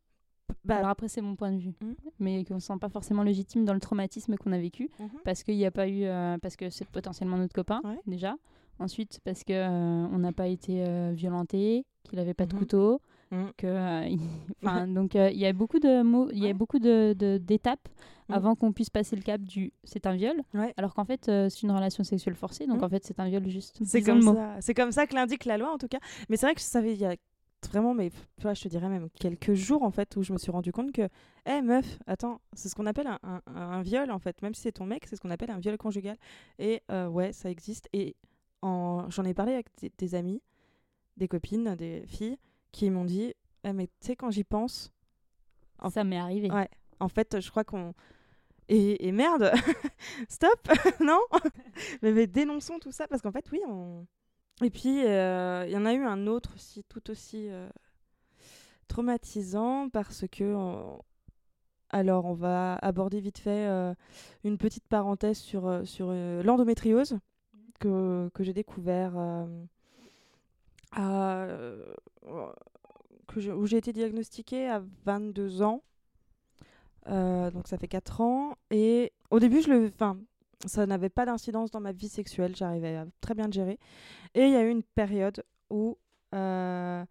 Bah, 0.66 0.78
Alors 0.78 0.90
après 0.90 1.08
c'est 1.08 1.22
mon 1.22 1.36
point 1.36 1.52
de 1.52 1.58
vue, 1.60 1.74
Mhm. 1.82 1.96
mais 2.20 2.44
qu'on 2.46 2.60
se 2.60 2.68
sent 2.68 2.78
pas 2.80 2.90
forcément 2.90 3.24
légitime 3.24 3.66
dans 3.66 3.74
le 3.74 3.80
traumatisme 3.80 4.36
qu'on 4.38 4.52
a 4.52 4.58
vécu 4.60 4.90
Mhm. 5.00 5.10
parce 5.24 5.44
qu'il 5.44 5.56
n'y 5.58 5.66
a 5.66 5.72
pas 5.72 5.88
eu 5.88 6.04
euh, 6.04 6.38
parce 6.42 6.56
que 6.56 6.70
c'est 6.70 6.88
potentiellement 6.88 7.38
notre 7.38 7.54
copain 7.54 7.82
Ouais. 7.84 8.00
déjà. 8.08 8.36
Ensuite 8.80 9.20
parce 9.26 9.44
que 9.44 9.52
euh, 9.54 10.08
on 10.14 10.20
n'a 10.20 10.32
pas 10.32 10.48
été 10.48 10.84
euh, 10.88 11.12
violenté, 11.14 11.86
qu'il 12.04 12.18
avait 12.20 12.34
pas 12.34 12.46
de 12.46 12.54
Mhm. 12.54 12.60
couteau, 12.60 13.02
Mhm. 13.32 13.52
que 13.58 13.68
euh, 13.68 14.08
il- 14.10 14.20
enfin 14.64 14.88
donc 14.88 15.16
euh, 15.16 15.30
il 15.32 15.38
y 15.40 15.46
a 15.46 15.54
beaucoup 15.54 15.80
de 15.80 16.02
mots, 16.02 16.30
il 16.32 16.40
y 16.40 16.46
a 16.46 16.48
Ouais. 16.48 16.54
beaucoup 16.54 16.80
de 16.80 17.14
de- 17.14 17.38
d'étapes 17.38 17.88
Mhm. 18.30 18.36
avant 18.36 18.56
qu'on 18.56 18.72
puisse 18.72 18.90
passer 18.90 19.16
le 19.16 19.22
cap 19.22 19.42
du 19.42 19.74
c'est 19.84 20.06
un 20.08 20.14
viol, 20.16 20.42
Ouais. 20.54 20.74
alors 20.78 20.94
qu'en 20.94 21.04
fait 21.06 21.28
euh, 21.28 21.50
c'est 21.50 21.64
une 21.64 21.72
relation 21.72 22.04
sexuelle 22.06 22.36
forcée, 22.36 22.68
donc 22.68 22.82
en 22.82 22.88
fait 22.90 23.04
c'est 23.06 23.20
un 23.20 23.28
viol 23.28 23.46
juste. 23.50 23.80
C'est 23.84 24.02
comme 24.02 24.22
ça. 24.22 24.56
C'est 24.62 24.74
comme 24.74 24.92
ça 24.94 25.08
que 25.08 25.14
l'indique 25.16 25.44
la 25.46 25.58
loi 25.58 25.74
en 25.74 25.78
tout 25.78 25.88
cas. 25.90 26.00
Mais 26.30 26.38
c'est 26.38 26.46
vrai 26.46 26.56
que 26.56 26.62
je 26.62 26.66
savais 26.66 26.94
il 26.94 27.00
y 27.02 27.06
a 27.06 27.16
vraiment, 27.68 27.94
mais 27.94 28.10
tu 28.10 28.42
vois, 28.44 28.54
je 28.54 28.62
te 28.64 28.68
dirais 28.68 28.88
même 28.90 29.10
quelques 29.12 29.54
jours 29.54 29.84
en 29.84 29.92
fait 29.92 30.16
où 30.16 30.24
je 30.24 30.34
me 30.34 30.38
suis 30.38 30.52
rendu 30.52 30.72
compte 30.72 30.92
que, 30.92 31.08
hé 31.46 31.62
meuf, 31.62 32.00
attends, 32.08 32.40
c'est 32.54 32.70
ce 32.70 32.76
qu'on 32.76 32.86
appelle 32.86 33.08
un, 33.08 33.20
un- 33.24 33.42
un 33.48 33.82
viol 33.82 34.12
en 34.12 34.20
fait. 34.20 34.42
Même 34.42 34.54
si 34.54 34.62
c'est 34.62 34.72
ton 34.72 34.86
mec, 34.86 35.06
c'est 35.08 35.16
ce 35.16 35.22
qu'on 35.22 35.30
appelle 35.32 35.52
un 35.52 35.60
viol 35.60 35.78
conjugal. 35.78 36.18
Et 36.58 36.82
euh, 36.92 37.08
ouais, 37.08 37.34
ça 37.34 37.50
existe. 37.50 37.90
Et 37.94 38.16
en... 38.62 39.10
j'en 39.10 39.24
ai 39.26 39.34
parlé 39.34 39.54
avec 39.54 39.68
des, 39.82 39.92
des 39.98 40.16
amis, 40.16 40.42
des 41.18 41.28
copines, 41.28 41.76
des 41.76 42.04
filles 42.08 42.38
qui 42.72 42.90
m'ont 42.90 43.06
dit, 43.06 43.34
Eh, 43.64 43.74
mais 43.74 43.88
tu 43.88 43.94
sais 44.08 44.16
quand 44.16 44.32
j'y 44.32 44.44
pense, 44.44 44.92
En- 45.80 45.90
Ça 45.90 46.04
m'est 46.04 46.18
arrivé. 46.18 46.52
Ouais. 46.52 46.70
en 47.00 47.08
fait, 47.10 47.40
je 47.40 47.50
crois 47.50 47.64
qu'on 47.64 47.94
et, 48.72 49.08
et 49.08 49.12
merde, 49.12 49.52
stop, 50.30 50.60
non? 51.02 51.20
Mais, 52.04 52.12
mais 52.12 52.28
dénonçons 52.28 52.78
tout 52.80 52.92
ça 52.92 53.08
parce 53.08 53.22
qu'en 53.22 53.32
fait, 53.32 53.46
oui, 53.52 53.60
on. 53.68 54.06
Et 54.64 54.70
puis, 54.70 55.06
euh, 55.06 55.64
il 55.68 55.72
y 55.72 55.78
en 55.78 55.86
a 55.86 55.94
eu 55.94 56.04
un 56.04 56.28
autre 56.28 56.52
aussi, 56.56 56.84
tout 56.90 57.10
aussi 57.10 57.48
euh, 57.50 57.70
traumatisant 58.88 59.90
parce 59.90 60.26
que. 60.32 60.54
on- 60.56 61.00
Alors, 61.92 62.26
on 62.26 62.36
va 62.36 62.76
aborder 62.84 63.20
vite 63.20 63.40
fait 63.40 63.66
euh, 63.68 63.96
une 64.44 64.58
petite 64.60 64.88
parenthèse 64.88 65.40
sur, 65.40 65.66
euh, 65.68 65.86
sur 65.86 66.10
euh, 66.12 66.44
l'endométriose 66.44 67.18
que, 67.80 68.30
que 68.36 68.44
j'ai 68.44 68.54
découvert 68.54 69.14
euh, 69.18 69.46
à, 70.92 71.34
euh, 71.46 71.84
que 73.28 73.40
je- 73.40 73.52
où 73.52 73.66
j'ai 73.66 73.78
été 73.78 73.92
diagnostiquée 73.94 74.70
à 74.70 74.84
22 75.06 75.62
ans. 75.64 75.82
Euh, 77.08 77.50
donc 77.52 77.68
ça 77.68 77.78
fait 77.80 77.88
4 77.88 78.22
ans. 78.22 78.56
Et 78.70 79.12
au 79.32 79.40
début, 79.40 79.62
je 79.64 79.70
le, 79.72 79.88
enfin, 79.88 80.18
ça 80.66 80.86
n'avait 80.86 81.10
pas 81.10 81.26
d'incidence 81.26 81.72
dans 81.72 81.80
ma 81.80 81.92
vie 81.92 82.10
sexuelle. 82.10 82.56
J'arrivais 82.56 82.96
à 82.96 83.06
très 83.22 83.34
bien 83.34 83.48
le 83.48 83.52
gérer. 83.52 83.80
Et 84.34 84.44
il 84.44 84.52
y 84.52 84.56
a 84.56 84.64
eu 84.64 84.70
une 84.70 84.84
période 84.84 85.44
où, 85.70 85.98
euh, 86.36 87.06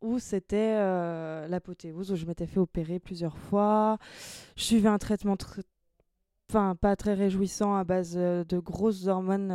où 0.00 0.18
c'était 0.18 0.74
euh, 0.76 1.48
l'apothéose, 1.48 2.12
où 2.12 2.16
je 2.16 2.26
m'étais 2.26 2.46
fait 2.46 2.60
opérer 2.60 2.98
plusieurs 2.98 3.38
fois. 3.38 3.98
Je 4.56 4.64
suivais 4.64 4.88
un 4.88 4.98
traitement 4.98 5.34
tr- 5.36 5.62
enfin, 6.50 6.74
pas 6.74 6.94
très 6.96 7.14
réjouissant 7.14 7.74
à 7.74 7.84
base 7.84 8.14
euh, 8.16 8.44
de 8.44 8.58
grosses 8.58 9.06
hormones. 9.06 9.52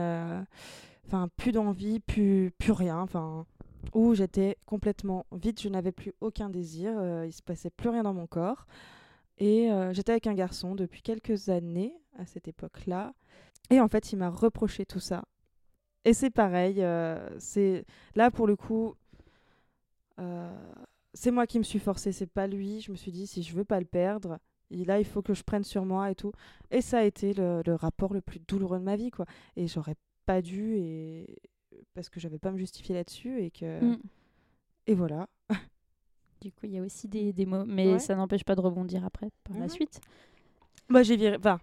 Enfin, 1.06 1.28
plus 1.38 1.52
d'envie, 1.52 2.00
plus, 2.00 2.52
plus 2.58 2.72
rien. 2.72 3.00
Enfin, 3.00 3.46
où 3.94 4.14
j'étais 4.14 4.58
complètement 4.66 5.26
vide, 5.32 5.60
je 5.60 5.70
n'avais 5.70 5.92
plus 5.92 6.14
aucun 6.22 6.50
désir, 6.50 6.92
il 7.26 7.34
se 7.34 7.42
passait 7.42 7.70
plus 7.70 7.90
rien 7.90 8.04
dans 8.04 8.14
mon 8.14 8.28
corps. 8.28 8.66
Et 9.40 9.72
euh, 9.72 9.94
j'étais 9.94 10.12
avec 10.12 10.28
un 10.28 10.34
garçon 10.34 10.76
depuis 10.76 11.02
quelques 11.02 11.50
années 11.50 11.94
à 12.18 12.26
cette 12.26 12.48
époque-là. 12.48 13.14
Et 13.70 13.80
en 13.80 13.88
fait, 13.88 14.12
il 14.12 14.18
m'a 14.18 14.30
reproché 14.30 14.86
tout 14.86 15.00
ça. 15.00 15.24
Et 16.06 16.14
c'est 16.14 16.30
pareil, 16.30 16.82
euh, 16.82 17.30
c'est 17.40 17.86
là 18.16 18.32
pour 18.32 18.48
le 18.48 18.56
coup, 18.56 18.96
euh, 20.20 20.72
c'est 21.14 21.32
moi 21.32 21.46
qui 21.46 21.58
me 21.60 21.64
suis 21.64 21.80
forcée, 21.80 22.12
c'est 22.12 22.28
pas 22.32 22.48
lui. 22.48 22.82
Je 22.82 22.92
me 22.92 22.98
suis 22.98 23.12
dit, 23.12 23.28
si 23.28 23.44
je 23.44 23.54
veux 23.54 23.66
pas 23.66 23.80
le 23.80 23.86
perdre, 23.86 24.40
et 24.72 24.86
là, 24.86 25.00
il 25.00 25.06
faut 25.06 25.22
que 25.22 25.34
je 25.34 25.44
prenne 25.44 25.64
sur 25.64 25.86
moi 25.86 26.12
et 26.12 26.16
tout. 26.16 26.32
Et 26.72 26.82
ça 26.82 27.00
a 27.00 27.04
été 27.04 27.34
le, 27.34 27.62
le 27.66 27.76
rapport 27.76 28.14
le 28.14 28.22
plus 28.22 28.40
douloureux 28.40 28.80
de 28.80 28.84
ma 28.84 28.96
vie, 28.96 29.12
quoi. 29.12 29.26
Et 29.56 29.68
j'aurais 29.68 29.96
pas 30.26 30.42
dû, 30.42 30.78
et 30.78 31.42
parce 31.94 32.10
que 32.10 32.20
j'avais 32.20 32.40
pas 32.40 32.50
à 32.50 32.52
me 32.52 32.58
justifier 32.58 32.96
là-dessus, 32.96 33.42
et 33.44 33.52
que. 33.52 33.84
Mm. 33.84 34.00
Et 34.88 34.96
voilà. 34.96 35.28
Du 36.42 36.52
coup, 36.52 36.62
il 36.66 36.72
y 36.72 36.78
a 36.78 36.82
aussi 36.82 37.08
des, 37.08 37.34
des 37.34 37.46
mots, 37.46 37.66
mais 37.66 37.94
Ouais. 37.94 38.00
ça 38.00 38.16
n'empêche 38.16 38.44
pas 38.44 38.56
de 38.56 38.62
rebondir 38.62 39.04
après 39.06 39.30
par 39.44 39.58
la 39.58 39.64
Mhm. 39.64 39.70
suite. 39.70 40.00
Bah, 40.90 41.04
j'ai 41.04 41.18
viré. 41.18 41.36
Enfin, 41.38 41.60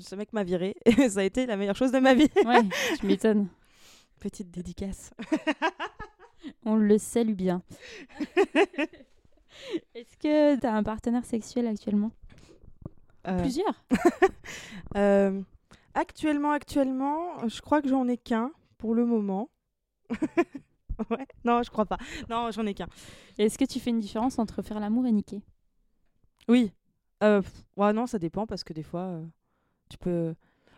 ce 0.00 0.14
mec 0.14 0.32
m'a 0.32 0.44
viré, 0.44 0.74
et 1.06 1.08
ça 1.08 1.20
a 1.20 1.22
été 1.22 1.46
la 1.46 1.56
meilleure 1.56 1.76
chose 1.76 1.92
de 1.92 1.98
ma 2.00 2.14
vie. 2.14 2.28
Ouais, 2.44 2.62
tu 2.98 3.06
m'étonnes. 3.06 3.48
Petite 4.20 4.50
dédicace. 4.50 5.12
On 6.64 6.74
le 6.76 6.98
salue 6.98 7.34
bien. 7.34 7.62
Est-ce 9.94 10.16
que 10.18 10.58
tu 10.60 10.66
as 10.66 10.74
un 10.74 10.82
partenaire 10.82 11.24
sexuel 11.24 11.66
actuellement? 11.66 12.10
Euh, 13.26 13.40
Plusieurs 13.40 13.84
euh, 14.96 15.40
actuellement, 15.94 16.52
actuellement, 16.52 17.46
je 17.48 17.60
crois 17.60 17.82
que 17.82 17.88
j'en 17.88 18.06
ai 18.08 18.16
qu'un 18.16 18.50
pour 18.78 18.94
le 18.94 19.04
moment. 19.04 19.50
ouais. 21.10 21.26
Non, 21.44 21.62
je 21.62 21.70
crois 21.70 21.86
pas. 21.86 21.98
Non, 22.28 22.50
j'en 22.50 22.66
ai 22.66 22.74
qu'un. 22.74 22.88
Est-ce 23.38 23.58
que 23.58 23.64
tu 23.64 23.80
fais 23.80 23.90
une 23.90 24.00
différence 24.00 24.38
entre 24.38 24.62
faire 24.62 24.80
l'amour 24.80 25.06
et 25.06 25.12
niquer? 25.12 25.42
Oui. 26.48 26.72
Euh, 27.22 27.42
ouais, 27.76 27.92
non, 27.92 28.06
ça 28.06 28.18
dépend 28.18 28.46
parce 28.46 28.64
que 28.64 28.72
des 28.72 28.82
fois, 28.82 29.00
euh, 29.02 29.24
tu 29.90 29.98
peux 29.98 30.34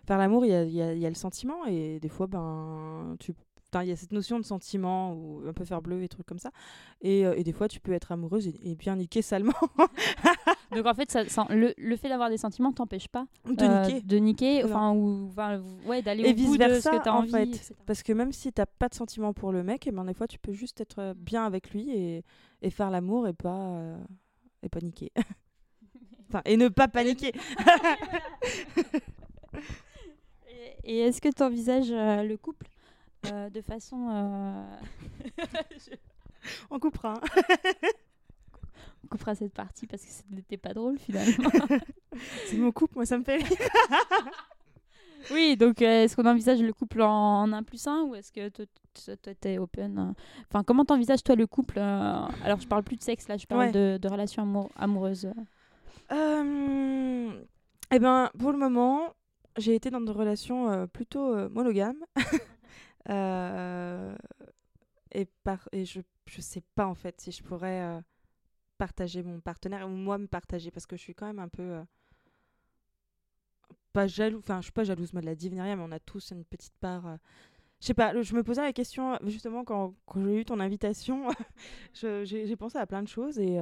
faire 0.07 0.19
l'amour, 0.19 0.47
il 0.47 0.51
y 0.51 0.55
a, 0.55 0.65
y 0.65 0.83
a- 0.83 0.95
y 0.95 1.07
a 1.07 1.11
le 1.11 1.15
sentiment 1.17 1.67
et 1.67 2.01
des 2.01 2.09
fois, 2.11 2.27
ben, 2.29 3.17
tu 3.21 3.35
il 3.83 3.89
y 3.89 3.93
a 3.93 3.97
cette 3.97 4.13
notion 4.13 4.39
de 4.39 4.45
sentiment 4.45 5.15
ou 5.15 5.43
un 5.49 5.53
peu 5.53 5.65
faire 5.65 5.81
bleu 5.83 6.03
et 6.03 6.09
trucs 6.09 6.27
comme 6.27 6.39
ça. 6.39 6.51
Et, 7.01 7.25
euh, 7.27 7.35
et 7.37 7.45
des 7.45 7.53
fois, 7.53 7.69
tu 7.69 7.81
peux 7.81 7.93
être 7.93 8.13
amoureuse 8.13 8.47
et, 8.49 8.59
et 8.71 8.75
bien 8.75 8.97
niquer 8.97 9.23
salement. 9.23 9.53
Donc 10.75 10.87
en 10.87 10.95
fait, 10.95 11.11
ça, 11.11 11.29
ça- 11.29 11.47
le, 11.51 11.75
le 11.77 11.97
fait 11.97 12.09
d'avoir 12.09 12.31
des 12.31 12.37
sentiments 12.37 12.73
t'empêche 12.73 13.09
pas 13.09 13.27
de 13.47 13.65
euh, 13.65 13.87
niquer. 13.87 14.01
de 14.03 14.17
niquer, 14.19 14.65
enfin, 14.65 14.93
ou 14.93 15.29
enfin, 15.31 15.61
ouais, 15.87 16.01
d'aller 16.03 16.23
au 16.31 16.35
bout 16.35 16.57
de 16.59 16.81
ce 16.81 16.89
que 16.89 17.03
tu 17.03 17.09
as 17.09 17.15
en 17.15 17.19
envie. 17.21 17.31
fait. 17.33 17.43
etc. 17.43 17.75
Parce 17.87 18.03
que 18.03 18.13
même 18.13 18.33
si 18.33 18.53
t'as 18.53 18.67
pas 18.67 18.89
de 18.89 18.95
sentiment 18.95 19.33
pour 19.33 19.51
le 19.53 19.63
mec, 19.65 19.87
et 19.87 19.91
ben 19.93 20.05
des 20.05 20.15
fois, 20.15 20.29
tu 20.29 20.39
peux 20.39 20.53
juste 20.53 20.81
être 20.81 20.99
euh, 21.01 21.15
bien 21.17 21.45
avec 21.45 21.71
lui 21.73 21.91
et, 21.91 22.25
et 22.63 22.71
faire 22.71 22.91
l'amour 22.91 23.27
et 23.27 23.33
pas, 23.33 23.57
euh, 23.75 23.97
et 24.63 24.69
pas 24.69 24.81
niquer. 24.81 25.11
enfin, 26.29 26.43
et 26.45 26.57
ne 26.57 26.69
pas 26.69 26.87
paniquer. 26.89 27.33
Et 30.85 31.01
est-ce 31.01 31.21
que 31.21 31.29
tu 31.29 31.43
envisages 31.43 31.91
le 31.91 32.37
couple? 32.37 32.67
Euh, 33.27 33.51
de 33.51 33.61
façon. 33.61 34.09
euh, 34.11 34.65
On 36.71 36.79
coupera. 36.79 37.15
hein. 37.15 37.43
On 39.05 39.09
coupera 39.09 39.35
cette 39.35 39.53
partie 39.55 39.87
parce 39.87 40.03
que 40.05 40.11
ce 40.11 40.23
n'était 40.31 40.57
pas 40.57 40.73
drôle 40.75 40.99
finalement. 40.99 41.51
C'est 42.47 42.57
mon 42.57 42.71
couple, 42.73 42.95
moi, 42.97 43.07
ça 43.07 43.19
me 43.19 43.25
fait 43.25 43.37
rire. 43.37 43.59
oui, 45.33 45.57
donc 45.57 45.83
euh, 45.83 46.05
est-ce 46.05 46.17
qu'on 46.17 46.27
envisage 46.27 46.61
le 46.63 46.73
couple 46.73 47.03
en, 47.03 47.43
en 47.43 47.53
1 47.53 47.63
plus 47.63 47.87
1 47.87 48.03
ou 48.05 48.15
est-ce 48.15 48.33
que 48.33 48.49
toi, 48.49 48.65
t'es 49.41 49.59
open 49.59 49.99
euh, 49.99 50.13
Enfin, 50.51 50.63
comment 50.65 50.85
t'envisages 50.85 51.23
toi 51.23 51.35
le 51.35 51.47
couple 51.47 51.79
euh, 51.79 52.27
Alors, 52.45 52.61
je 52.61 52.67
parle 52.69 52.83
plus 52.85 52.97
de 52.97 53.03
sexe 53.03 53.29
là, 53.29 53.37
je 53.37 53.47
parle 53.47 53.61
Ouais. 53.67 53.73
de, 53.73 53.99
de 54.01 54.09
relations 54.09 54.43
amour- 54.43 54.71
amoureuses. 54.77 55.31
Eh 57.93 57.99
ben, 57.99 58.31
pour 58.39 58.53
le 58.53 58.59
moment, 58.59 59.15
j'ai 59.57 59.75
été 59.75 59.91
dans 59.91 60.01
des 60.01 60.13
relations 60.13 60.87
plutôt 60.89 61.49
monogames. 61.51 62.03
Euh, 63.09 64.15
et, 65.13 65.25
par, 65.43 65.69
et 65.73 65.85
je, 65.85 66.01
je 66.27 66.41
sais 66.41 66.63
pas 66.75 66.87
en 66.87 66.95
fait 66.95 67.21
si 67.21 67.33
je 67.33 67.43
pourrais 67.43 67.83
euh, 67.83 68.01
partager 68.79 69.23
mon 69.23 69.41
partenaire 69.41 69.87
ou 69.87 69.91
moi 69.91 70.19
me 70.19 70.27
partager 70.27 70.71
parce 70.71 70.87
que 70.87 70.97
je 70.97 71.03
suis 71.03 71.15
quand 71.15 71.27
même 71.27 71.39
un 71.39 71.49
peu. 71.49 71.63
euh, 71.63 71.83
pas 73.93 74.07
jaloux, 74.07 74.39
enfin, 74.39 74.59
je 74.59 74.65
suis 74.65 74.73
pas 74.73 74.85
jalouse, 74.85 75.13
moi 75.13 75.21
de 75.21 75.27
la 75.27 75.35
dive 75.35 75.53
mais 75.53 75.75
on 75.75 75.91
a 75.91 75.99
tous 75.99 76.31
une 76.31 76.45
petite 76.45 76.75
part. 76.81 77.19
je 77.81 77.87
sais 77.87 77.95
pas, 77.95 78.21
je 78.23 78.35
me 78.37 78.45
posais 78.45 78.63
la 78.63 78.73
question, 78.73 79.19
justement, 79.25 79.65
quand, 79.65 79.95
quand 80.07 80.25
j'ai 80.25 80.41
eu 80.41 80.45
ton 80.45 80.61
invitation, 80.61 81.27
j'ai 81.95 82.57
pensé 82.57 82.79
à 82.79 82.87
plein 82.87 83.03
de 83.03 83.09
choses 83.09 83.39
et. 83.41 83.59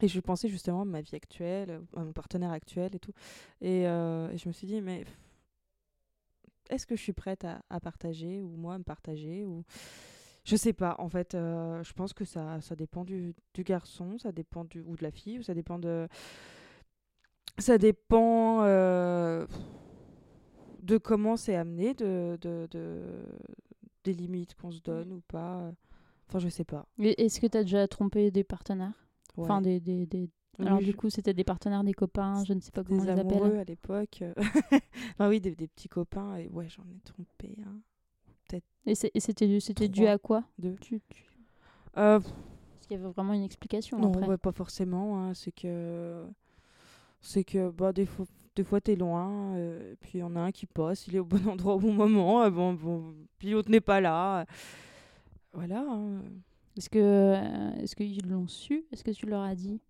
et 0.00 0.08
je 0.08 0.20
pensais 0.20 0.48
justement 0.48 0.82
à 0.82 0.84
ma 0.84 1.00
vie 1.00 1.16
actuelle, 1.16 1.80
à 1.96 2.04
mon 2.04 2.12
partenaire 2.12 2.52
actuel 2.52 2.94
et 2.94 3.00
tout. 3.00 3.12
Et, 3.60 3.82
je 3.82 4.48
me 4.48 4.52
suis 4.52 4.68
dit, 4.68 4.80
mais 4.80 5.04
est-ce 6.70 6.86
que 6.86 6.96
je 6.96 7.02
suis 7.02 7.12
prête 7.12 7.44
à, 7.44 7.62
à 7.70 7.80
partager 7.80 8.40
ou 8.40 8.56
moi 8.56 8.74
à 8.74 8.78
me 8.78 8.84
partager 8.84 9.44
ou 9.44 9.64
Je 10.44 10.56
sais 10.56 10.72
pas. 10.72 10.94
En 10.98 11.08
fait, 11.08 11.34
euh, 11.34 11.82
je 11.82 11.92
pense 11.92 12.12
que 12.12 12.24
ça, 12.24 12.60
ça 12.60 12.76
dépend 12.76 13.04
du, 13.04 13.34
du 13.54 13.64
garçon, 13.64 14.16
ça 14.18 14.32
dépend 14.32 14.64
du, 14.64 14.80
ou 14.80 14.96
de 14.96 15.02
la 15.02 15.10
fille, 15.10 15.38
ou 15.38 15.42
ça 15.42 15.54
dépend 15.54 15.78
de. 15.78 16.08
Ça 17.58 17.78
dépend 17.78 18.62
euh, 18.64 19.46
de 20.82 20.98
comment 20.98 21.36
c'est 21.36 21.56
amené, 21.56 21.94
de, 21.94 22.38
de, 22.40 22.68
de- 22.70 23.24
des 24.04 24.12
limites 24.12 24.54
qu'on 24.54 24.70
se 24.70 24.80
donne 24.80 25.12
ou 25.12 25.20
pas. 25.26 25.72
Enfin, 26.28 26.38
je 26.38 26.48
sais 26.48 26.64
pas. 26.64 26.86
Est-ce 26.98 27.40
que 27.40 27.46
tu 27.46 27.56
as 27.58 27.62
déjà 27.62 27.88
trompé 27.88 28.30
des 28.30 28.44
partenaires? 28.44 28.92
Enfin, 29.36 29.60
des, 29.62 29.80
des, 29.80 30.06
des- 30.06 30.18
Oui, 30.20 30.30
Alors, 30.58 30.78
du 30.80 30.94
coup, 30.94 31.10
c'était 31.10 31.34
des 31.34 31.44
partenaires, 31.44 31.84
des 31.84 31.92
copains, 31.92 32.42
je 32.44 32.52
ne 32.54 32.60
sais 32.60 32.70
pas 32.70 32.82
comment 32.84 33.04
des 33.04 33.10
on 33.10 33.14
les 33.14 33.20
appelle. 33.20 33.58
à 33.58 33.64
l'époque. 33.64 34.22
euh. 34.22 34.32
enfin 35.14 35.28
oui, 35.28 35.40
des, 35.40 35.54
des 35.54 35.68
petits 35.68 35.88
copains. 35.88 36.36
Et 36.36 36.48
ouais, 36.48 36.68
j'en 36.68 36.82
ai 36.84 37.00
trompé 37.04 37.56
un. 37.66 37.80
Et 38.88 38.94
c'était 38.94 39.46
dû- 39.48 39.60
c'était 39.60 39.88
dû 39.88 40.06
à 40.06 40.16
quoi? 40.18 40.44
Deux. 40.58 40.76
Tu- 40.80 41.00
tu- 41.08 41.24
Euh, 41.96 42.20
Parce 42.20 42.86
qu'il 42.86 42.96
y 42.96 43.00
avait 43.00 43.10
vraiment 43.12 43.32
une 43.32 43.42
explication 43.42 43.98
non, 43.98 44.12
après. 44.12 44.26
ouais, 44.28 44.36
pas 44.38 44.52
forcément. 44.52 45.18
hein, 45.20 45.34
C'est 45.34 45.50
que, 45.50 46.24
c'est 47.20 47.42
que 47.42 47.68
bah, 47.70 47.92
des 47.92 48.06
fois, 48.06 48.26
des 48.54 48.62
fois 48.62 48.80
t'es 48.80 48.94
loin. 48.94 49.54
euh, 49.56 49.96
puis 50.00 50.12
il 50.14 50.20
y 50.20 50.22
en 50.22 50.36
a 50.36 50.40
un 50.40 50.52
qui 50.52 50.66
passe, 50.66 51.08
il 51.08 51.16
est 51.16 51.18
au 51.18 51.24
bon 51.24 51.38
endroit 51.50 51.74
au 51.74 51.80
bon 51.80 51.92
moment. 51.92 52.42
euh, 52.44 52.50
bon, 52.50 52.74
bon, 52.74 53.14
puis 53.38 53.50
l'autre 53.50 53.70
n'est 53.70 53.80
pas 53.80 54.00
là. 54.00 54.42
euh. 54.42 54.44
Voilà. 55.52 55.84
hein. 55.88 56.22
Est-ce 56.76 56.88
que 56.90 57.34
est-ce 57.82 57.96
qu'ils 57.96 58.28
l'ont 58.28 58.46
su? 58.46 58.84
Est-ce 58.92 59.02
que 59.02 59.10
tu 59.10 59.26
leur 59.26 59.42
as 59.42 59.54
dit? 59.54 59.80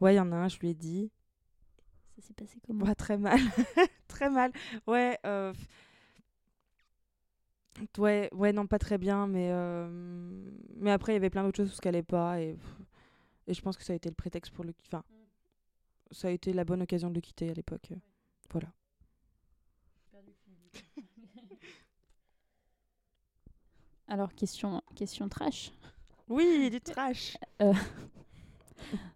Ouais, 0.00 0.14
il 0.14 0.16
y 0.16 0.20
en 0.20 0.32
a 0.32 0.36
un, 0.36 0.48
je 0.48 0.58
lui 0.58 0.70
ai 0.70 0.74
dit. 0.74 1.10
Ça 2.16 2.22
s'est 2.22 2.34
passé 2.34 2.58
comment? 2.66 2.84
Ouais, 2.86 2.94
très 2.94 3.16
mal. 3.16 3.38
très 4.08 4.28
mal. 4.30 4.52
Ouais. 4.86 5.18
euh, 5.26 5.52
Ouais, 7.98 8.28
ouais, 8.32 8.52
non, 8.52 8.66
pas 8.66 8.78
très 8.78 8.98
bien, 8.98 9.26
mais, 9.26 9.48
euh, 9.50 9.88
mais 10.76 10.90
après, 10.90 11.12
il 11.12 11.14
y 11.14 11.16
avait 11.16 11.30
plein 11.30 11.42
d'autres 11.42 11.56
choses 11.56 11.70
où 11.72 11.74
ce 11.74 11.80
qu'allait 11.80 12.02
pas, 12.02 12.40
et, 12.40 12.56
et 13.48 13.54
je 13.54 13.62
pense 13.62 13.76
que 13.76 13.84
ça 13.84 13.92
a 13.94 13.96
été 13.96 14.08
le 14.10 14.14
prétexte 14.16 14.52
pour 14.54 14.64
le... 14.64 14.74
Enfin, 14.86 15.04
ça 16.12 16.28
a 16.28 16.30
été 16.30 16.52
la 16.52 16.64
bonne 16.64 16.82
occasion 16.82 17.10
de 17.10 17.14
le 17.16 17.20
quitter 17.20 17.50
à 17.50 17.54
l'époque. 17.54 17.88
euh, 17.90 17.96
Voilà. 18.50 18.68
Alors 24.08 24.34
question 24.34 24.82
question 24.94 25.28
trash? 25.28 25.72
Oui, 26.28 26.70
du 26.70 26.80
trash 26.80 27.36
Euh, 27.62 27.72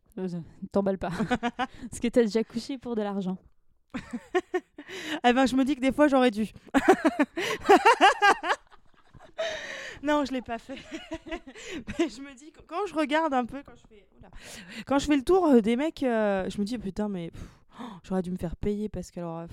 T'emballes 0.73 0.99
pas. 0.99 1.11
Est-ce 1.93 2.01
que 2.01 2.09
t'as 2.09 2.23
déjà 2.23 2.43
couché 2.45 2.79
pour 2.79 2.95
de 2.97 3.03
l'argent 3.03 3.37
Eh 5.25 5.33
ben, 5.33 5.47
je 5.47 5.57
me 5.57 5.65
dis 5.65 5.75
que 5.77 5.81
des 5.81 5.93
fois, 5.93 6.09
j'aurais 6.09 6.31
dû. 6.31 6.51
non, 10.03 10.25
je 10.25 10.33
l'ai 10.33 10.43
pas 10.43 10.59
fait. 10.59 10.77
Mais 11.99 12.09
je 12.09 12.21
me 12.21 12.35
dis, 12.35 12.53
quand 12.67 12.87
je 12.87 12.95
regarde 12.95 13.33
un 13.35 13.45
peu, 13.45 13.63
quand 13.65 13.75
je 13.77 13.83
fais, 13.89 14.07
oula. 14.19 14.29
quand 14.87 14.99
je 14.99 15.07
fais 15.07 15.17
le 15.17 15.23
tour 15.23 15.47
euh, 15.47 15.61
des 15.61 15.77
mecs, 15.77 16.03
euh, 16.03 16.49
je 16.49 16.59
me 16.61 16.65
dis, 16.65 16.79
putain, 16.79 17.09
mais 17.09 17.31
oh, 17.81 17.85
j'aurais 18.05 18.23
dû 18.23 18.31
me 18.31 18.37
faire 18.37 18.57
payer 18.57 18.89
parce 18.89 19.11
que 19.11 19.21
alors... 19.21 19.39
euh, 19.41 19.47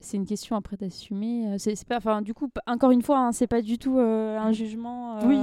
C'est 0.00 0.16
une 0.16 0.26
question 0.26 0.56
après 0.56 0.76
d'assumer. 0.76 1.48
euh, 1.52 1.58
C'est 1.58 1.84
pas, 1.86 1.98
enfin, 1.98 2.22
du 2.22 2.34
coup, 2.34 2.50
encore 2.66 2.90
une 2.90 3.02
fois, 3.02 3.18
hein, 3.18 3.32
c'est 3.32 3.46
pas 3.46 3.62
du 3.62 3.78
tout 3.78 3.98
euh, 3.98 4.38
un 4.38 4.52
jugement 4.52 5.18
euh, 5.18 5.26
Oui. 5.26 5.38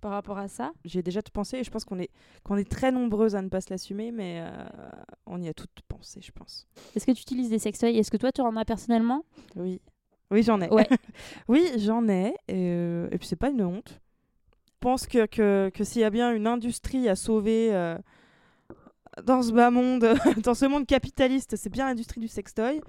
Par 0.00 0.12
rapport 0.12 0.38
à 0.38 0.48
ça. 0.48 0.72
J'ai 0.84 1.02
déjà 1.02 1.22
tout 1.22 1.32
pensé 1.32 1.58
et 1.58 1.64
je 1.64 1.70
pense 1.70 1.84
qu'on 1.84 1.98
est, 1.98 2.10
qu'on 2.44 2.56
est 2.56 2.68
très 2.68 2.92
nombreuses 2.92 3.34
à 3.34 3.42
ne 3.42 3.48
pas 3.48 3.60
se 3.60 3.70
l'assumer, 3.70 4.10
mais 4.12 4.40
euh, 4.40 4.50
on 5.26 5.40
y 5.40 5.48
a 5.48 5.54
toutes 5.54 5.82
pensé, 5.88 6.20
je 6.22 6.32
pense. 6.32 6.66
Est-ce 6.94 7.06
que 7.06 7.12
tu 7.12 7.22
utilises 7.22 7.50
des 7.50 7.58
sextoys? 7.58 7.96
Est-ce 7.96 8.10
que 8.10 8.16
toi, 8.16 8.32
tu 8.32 8.40
en 8.40 8.56
as 8.56 8.64
personnellement? 8.64 9.24
Oui. 9.56 9.80
Oui, 10.30 10.42
j'en 10.42 10.60
ai. 10.60 10.68
Ouais. 10.68 10.88
oui, 11.48 11.66
j'en 11.78 12.08
ai. 12.08 12.34
Et, 12.48 12.70
euh, 12.70 13.08
et 13.10 13.18
puis, 13.18 13.26
c'est 13.26 13.36
pas 13.36 13.50
une 13.50 13.62
honte. 13.62 14.00
Je 14.66 14.72
pense 14.80 15.06
que, 15.06 15.26
que, 15.26 15.70
que 15.74 15.82
s'il 15.82 16.02
y 16.02 16.04
a 16.04 16.10
bien 16.10 16.32
une 16.32 16.46
industrie 16.46 17.08
à 17.08 17.16
sauver 17.16 17.74
euh, 17.74 17.98
dans 19.24 19.42
ce 19.42 19.52
bas 19.52 19.70
monde, 19.70 20.06
dans 20.44 20.54
ce 20.54 20.66
monde 20.66 20.86
capitaliste, 20.86 21.56
c'est 21.56 21.70
bien 21.70 21.86
l'industrie 21.86 22.20
du 22.20 22.28
sextoy. 22.28 22.80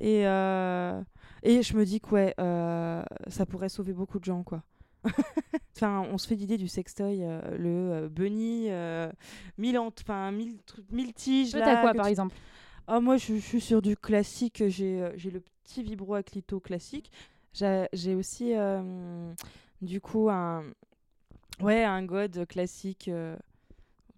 Et, 0.00 0.26
euh, 0.26 1.00
et 1.42 1.62
je 1.62 1.76
me 1.76 1.84
dis 1.84 2.00
que 2.00 2.10
ouais, 2.10 2.34
euh, 2.40 3.02
ça 3.28 3.46
pourrait 3.46 3.68
sauver 3.68 3.92
beaucoup 3.92 4.18
de 4.18 4.24
gens, 4.24 4.42
quoi. 4.42 4.62
enfin, 5.76 6.06
on 6.10 6.18
se 6.18 6.26
fait 6.28 6.34
l'idée 6.34 6.58
du 6.58 6.68
sextoy, 6.68 7.22
euh, 7.24 7.40
le 7.56 7.92
euh, 8.04 8.08
bunny, 8.08 8.66
euh, 8.70 9.10
mille, 9.58 9.78
enfin, 9.78 10.30
mille, 10.32 10.56
mille 10.90 11.12
tiges. 11.12 11.50
Toi, 11.52 11.60
là, 11.60 11.66
t'as 11.66 11.80
quoi, 11.80 11.94
par 11.94 12.06
tu- 12.06 12.10
exemple? 12.10 12.36
Ah, 12.86 13.00
moi, 13.00 13.16
je, 13.16 13.34
je 13.34 13.40
suis 13.40 13.60
sur 13.60 13.82
du 13.82 13.96
classique. 13.96 14.62
J'ai 14.68 15.02
euh, 15.02 15.12
j'ai 15.16 15.30
le 15.30 15.40
petit 15.64 15.82
vibro 15.82 16.14
à 16.14 16.22
clito 16.22 16.60
classique. 16.60 17.10
J'ai 17.52 17.86
j'ai 17.92 18.14
aussi, 18.14 18.54
euh, 18.54 19.32
du 19.80 20.00
coup, 20.00 20.30
un, 20.30 20.64
ouais, 21.60 21.84
un 21.84 22.04
god 22.04 22.46
classique 22.46 23.10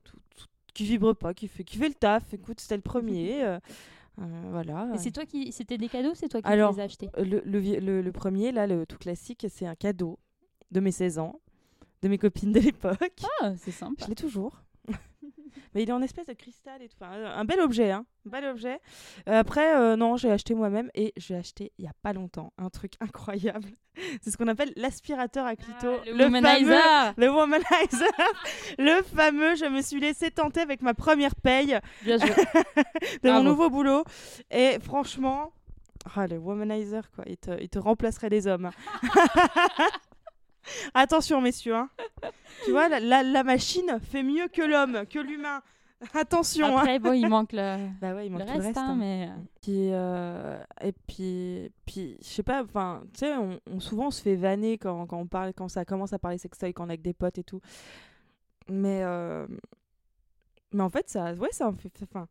tout- 0.05 0.19
tout- 0.37 0.47
qui 0.73 0.85
vibre 0.85 1.15
pas, 1.15 1.35
qui 1.35 1.49
fait, 1.49 1.65
qui 1.65 1.77
fait 1.79 1.89
le 1.89 1.95
taf. 1.95 2.33
Écoute, 2.35 2.61
c'était 2.61 2.77
le 2.77 2.83
premier. 2.83 3.43
euh, 3.45 3.59
voilà. 4.51 4.89
Et 4.95 4.99
c'est 4.99 5.11
toi 5.11 5.27
qui, 5.27 5.53
c'était 5.53 5.79
des 5.79 5.89
cadeaux, 5.89 6.15
c'est 6.15 6.29
toi 6.29 6.41
qui 6.43 6.49
Alors, 6.49 6.73
les 6.73 6.81
as 6.81 6.85
achetés? 6.85 7.11
Le, 7.19 7.43
le, 7.45 7.59
vi- 7.61 7.81
le- 7.81 8.03
le 8.03 8.13
premier, 8.13 8.53
là, 8.53 8.67
le 8.67 8.87
tout 8.87 8.99
classique, 8.99 9.47
c'est 9.51 9.67
un 9.67 9.75
cadeau 9.75 10.19
de 10.71 10.81
mes 10.81 10.93
16 10.93 11.19
ans, 11.19 11.41
de 12.03 12.09
mes 12.09 12.19
copines 12.19 12.53
de 12.53 12.61
l'époque. 12.61 13.23
Ah, 13.43 13.53
c'est 13.57 13.71
sympa. 13.71 14.05
Je 14.05 14.09
l'ai 14.11 14.15
toujours. 14.15 14.61
Mais 15.75 15.83
il 15.83 15.89
est 15.89 15.93
en 15.93 16.03
espèce 16.03 16.27
de 16.27 16.33
cristal 16.35 16.83
et 16.83 16.89
tout. 16.89 16.95
Enfin, 17.01 17.15
euh, 17.15 17.35
un 17.37 17.45
bel 17.45 17.61
objet, 17.61 17.91
hein. 17.91 18.07
Un 18.27 18.31
bel 18.31 18.45
objet. 18.45 18.79
Euh, 19.29 19.41
après, 19.41 19.75
euh, 19.77 19.97
non, 19.97 20.17
j'ai 20.17 20.31
acheté 20.31 20.55
moi-même 20.55 20.89
et 20.95 21.13
j'ai 21.17 21.35
acheté 21.35 21.73
il 21.79 21.85
y 21.85 21.89
a 21.89 21.93
pas 22.03 22.13
longtemps 22.13 22.53
un 22.59 22.71
truc 22.71 22.93
incroyable. 23.01 23.69
C'est 24.23 24.31
ce 24.31 24.37
qu'on 24.37 24.47
appelle 24.49 24.73
l'aspirateur 24.77 25.47
à 25.47 25.57
clito. 25.57 25.89
Ah, 26.01 26.11
le 26.11 26.25
womanizer. 26.25 26.81
fameux- 26.81 27.15
Le 27.17 27.29
womanizer. 27.31 28.11
le 28.79 29.03
fameux, 29.03 29.55
je 29.57 29.65
me 29.67 29.83
suis 29.83 30.01
laissé 30.01 30.31
tenter 30.31 30.61
avec 30.61 30.81
ma 30.83 30.95
première 30.95 31.35
paye 31.37 31.79
Bien 32.03 32.19
joué. 32.19 32.31
de 33.23 33.31
mon 33.31 33.43
nouveau 33.43 33.69
boulot. 33.71 34.05
Et 34.51 34.79
franchement, 34.81 35.53
ah, 36.17 36.27
le 36.27 36.39
womanizer, 36.39 37.11
quoi, 37.13 37.25
il 37.27 37.37
te, 37.37 37.61
il 37.61 37.69
te 37.69 37.79
remplacerait 37.79 38.31
des 38.31 38.47
hommes. 38.47 38.71
Attention, 40.95 41.41
messieurs. 41.41 41.75
hein. 41.75 41.91
Tu 42.65 42.71
vois, 42.71 42.89
la, 42.89 43.01
la- 43.01 43.23
la 43.23 43.45
machine 43.45 43.99
fait 44.01 44.23
mieux 44.23 44.49
que 44.49 44.63
l'homme, 44.63 45.07
que 45.07 45.19
l'humain. 45.19 45.63
Attention. 46.15 46.67
hein. 46.77 46.81
Après, 46.81 46.99
bon, 46.99 47.13
il 47.13 47.29
manque 47.29 47.53
le, 47.53 47.89
Bah 48.01 48.15
ouais, 48.15 48.27
il 48.27 48.33
le 48.33 48.39
manque 48.39 48.49
reste, 48.49 48.53
tout 48.55 48.59
le 48.61 48.65
reste. 48.67 48.79
hein, 48.79 48.89
hein. 48.91 48.97
mais. 48.97 49.29
euh, 49.31 49.43
Puis, 49.63 49.89
euh, 49.93 50.63
et 50.83 50.93
puis, 50.93 51.71
puis 51.87 52.19
je 52.21 52.27
sais 52.27 52.43
pas, 52.43 52.63
enfin, 52.63 53.03
tu 53.13 53.21
sais, 53.21 53.35
on, 53.37 53.59
on- 53.71 53.81
souvent 53.81 54.09
on 54.09 54.11
se 54.11 54.21
fait 54.23 54.37
vanner 54.37 54.77
quand, 54.79 55.07
quand 55.07 55.19
on 55.19 55.27
parle, 55.27 55.53
quand 55.55 55.69
ça 55.69 55.85
commence 55.85 56.13
à 56.13 56.19
parler 56.19 56.39
sextoy, 56.39 56.73
quand 56.75 56.85
on 56.85 56.89
est 56.89 56.93
avec 56.95 57.03
des 57.03 57.15
potes 57.15 57.39
et 57.39 57.45
tout. 57.45 57.61
Mais, 58.69 59.03
euh, 59.03 59.47
mais 60.73 60.83
en 60.83 60.91
fait, 60.91 61.09
ça, 61.09 61.33
ouais, 61.35 61.53
ça 61.53 61.69
enfin, 62.03 62.27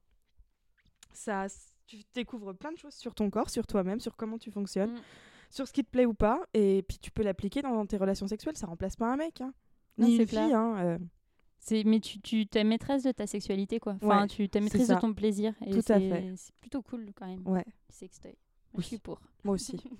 ça, 1.11 1.45
tu 1.87 1.97
découvres 2.13 2.53
plein 2.55 2.71
de 2.71 2.77
choses 2.77 2.95
sur 2.95 3.13
ton 3.15 3.29
corps, 3.29 3.49
sur 3.49 3.65
toi-même, 3.67 3.99
sur 3.99 4.15
comment 4.15 4.37
tu 4.37 4.51
fonctionnes, 4.51 4.93
Mm. 4.93 5.01
Sur 5.53 5.67
ce 5.67 5.73
qui 5.73 5.83
te 5.83 5.89
plaît 5.89 6.05
ou 6.07 6.13
pas, 6.15 6.41
et 6.53 6.83
puis 6.87 6.97
tu 6.97 7.11
peux 7.11 7.21
l'appliquer 7.23 7.61
dans 7.61 7.85
tes 7.85 7.97
relations 7.97 8.27
sexuelles. 8.27 8.57
Ça 8.57 8.65
remplace 8.67 8.95
pas 8.95 9.11
un 9.11 9.17
mec, 9.17 9.39
hein. 9.41 9.53
Non, 9.99 10.07
ni 10.07 10.15
une 10.17 10.25
clair. 10.25 10.45
fille, 10.45 10.53
hein. 10.55 10.75
euh, 10.79 10.97
C'est, 11.59 11.83
mais 11.83 11.99
tu, 11.99 12.19
tu 12.19 12.47
t'es 12.47 12.63
maîtresse 12.63 13.03
de 13.03 13.11
ta 13.11 13.27
sexualité, 13.27 13.79
quoi. 13.79 13.95
Enfin, 14.01 14.21
Ouais, 14.21 14.27
tu 14.27 14.49
t'es 14.49 14.57
c'est 14.59 14.63
maîtresse 14.63 14.87
de 14.87 14.95
ton 14.95 15.13
plaisir. 15.13 15.53
Et 15.65 15.69
Tout 15.71 15.91
à 15.91 15.99
fait. 15.99 16.33
C'est 16.35 16.55
plutôt 16.59 16.81
cool, 16.81 17.05
quand 17.15 17.27
même. 17.27 17.47
ouais, 17.47 17.65
Sextoy. 17.89 18.31
Moi, 18.31 18.37
Oui. 18.73 18.81
Je 18.83 18.87
suis 18.87 18.97
pour. 18.97 19.19
moi 19.43 19.53
aussi. 19.55 19.79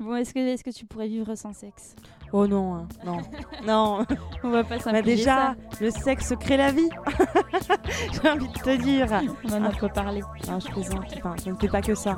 Bon, 0.00 0.14
est-ce 0.14 0.32
que, 0.32 0.38
est-ce 0.38 0.62
que 0.62 0.70
tu 0.70 0.86
pourrais 0.86 1.08
vivre 1.08 1.34
sans 1.34 1.52
sexe? 1.52 1.96
Oh 2.32 2.46
non, 2.46 2.76
hein, 2.76 2.88
non, 3.04 3.18
non. 3.66 4.06
On 4.44 4.50
va 4.50 4.62
pas 4.62 4.76
Bah 4.76 4.82
s'impliquer 4.84 5.16
déjà, 5.16 5.56
le 5.80 5.90
sexe 5.90 6.34
crée 6.38 6.56
la 6.56 6.70
vie. 6.70 6.88
J'ai 8.22 8.28
envie 8.30 8.46
de 8.46 8.52
te 8.52 8.76
dire. 8.80 9.08
On 9.44 9.52
en 9.54 9.64
a 9.64 9.72
pas 9.72 9.88
parlé. 9.88 10.20
Non, 10.46 10.60
je 10.60 10.68
plaisante. 10.70 11.04
Enfin, 11.16 11.34
je 11.44 11.50
ne 11.50 11.56
fais 11.56 11.66
pas 11.68 11.82
que 11.82 11.96
ça. 11.96 12.16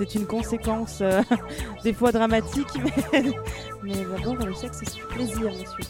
C'est 0.00 0.14
une 0.14 0.26
conséquence 0.26 1.00
euh, 1.02 1.22
des 1.84 1.92
fois 1.92 2.10
dramatique, 2.10 2.68
mais, 2.82 3.22
mais 3.82 3.92
d'abord 3.92 4.34
le 4.36 4.54
sexe 4.54 4.78
c'est 4.82 4.94
du 4.94 5.02
plaisir, 5.02 5.52
monsieur. 5.52 5.84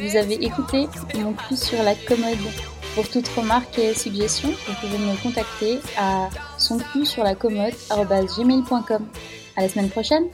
Vous 0.00 0.16
avez 0.16 0.42
écouté 0.42 0.88
mon 1.16 1.34
cul 1.34 1.56
sur 1.56 1.82
la 1.82 1.94
commode. 1.94 2.38
Pour 2.94 3.06
toute 3.10 3.28
remarque 3.28 3.78
et 3.78 3.92
suggestion, 3.92 4.48
vous 4.48 4.74
pouvez 4.80 4.96
me 4.96 5.14
contacter 5.22 5.80
à 5.98 6.30
son 6.66 6.78
sur 7.06 7.22
la 7.22 7.34
commode 7.34 7.74
À 9.56 9.62
la 9.62 9.68
semaine 9.68 9.88
prochaine! 9.88 10.24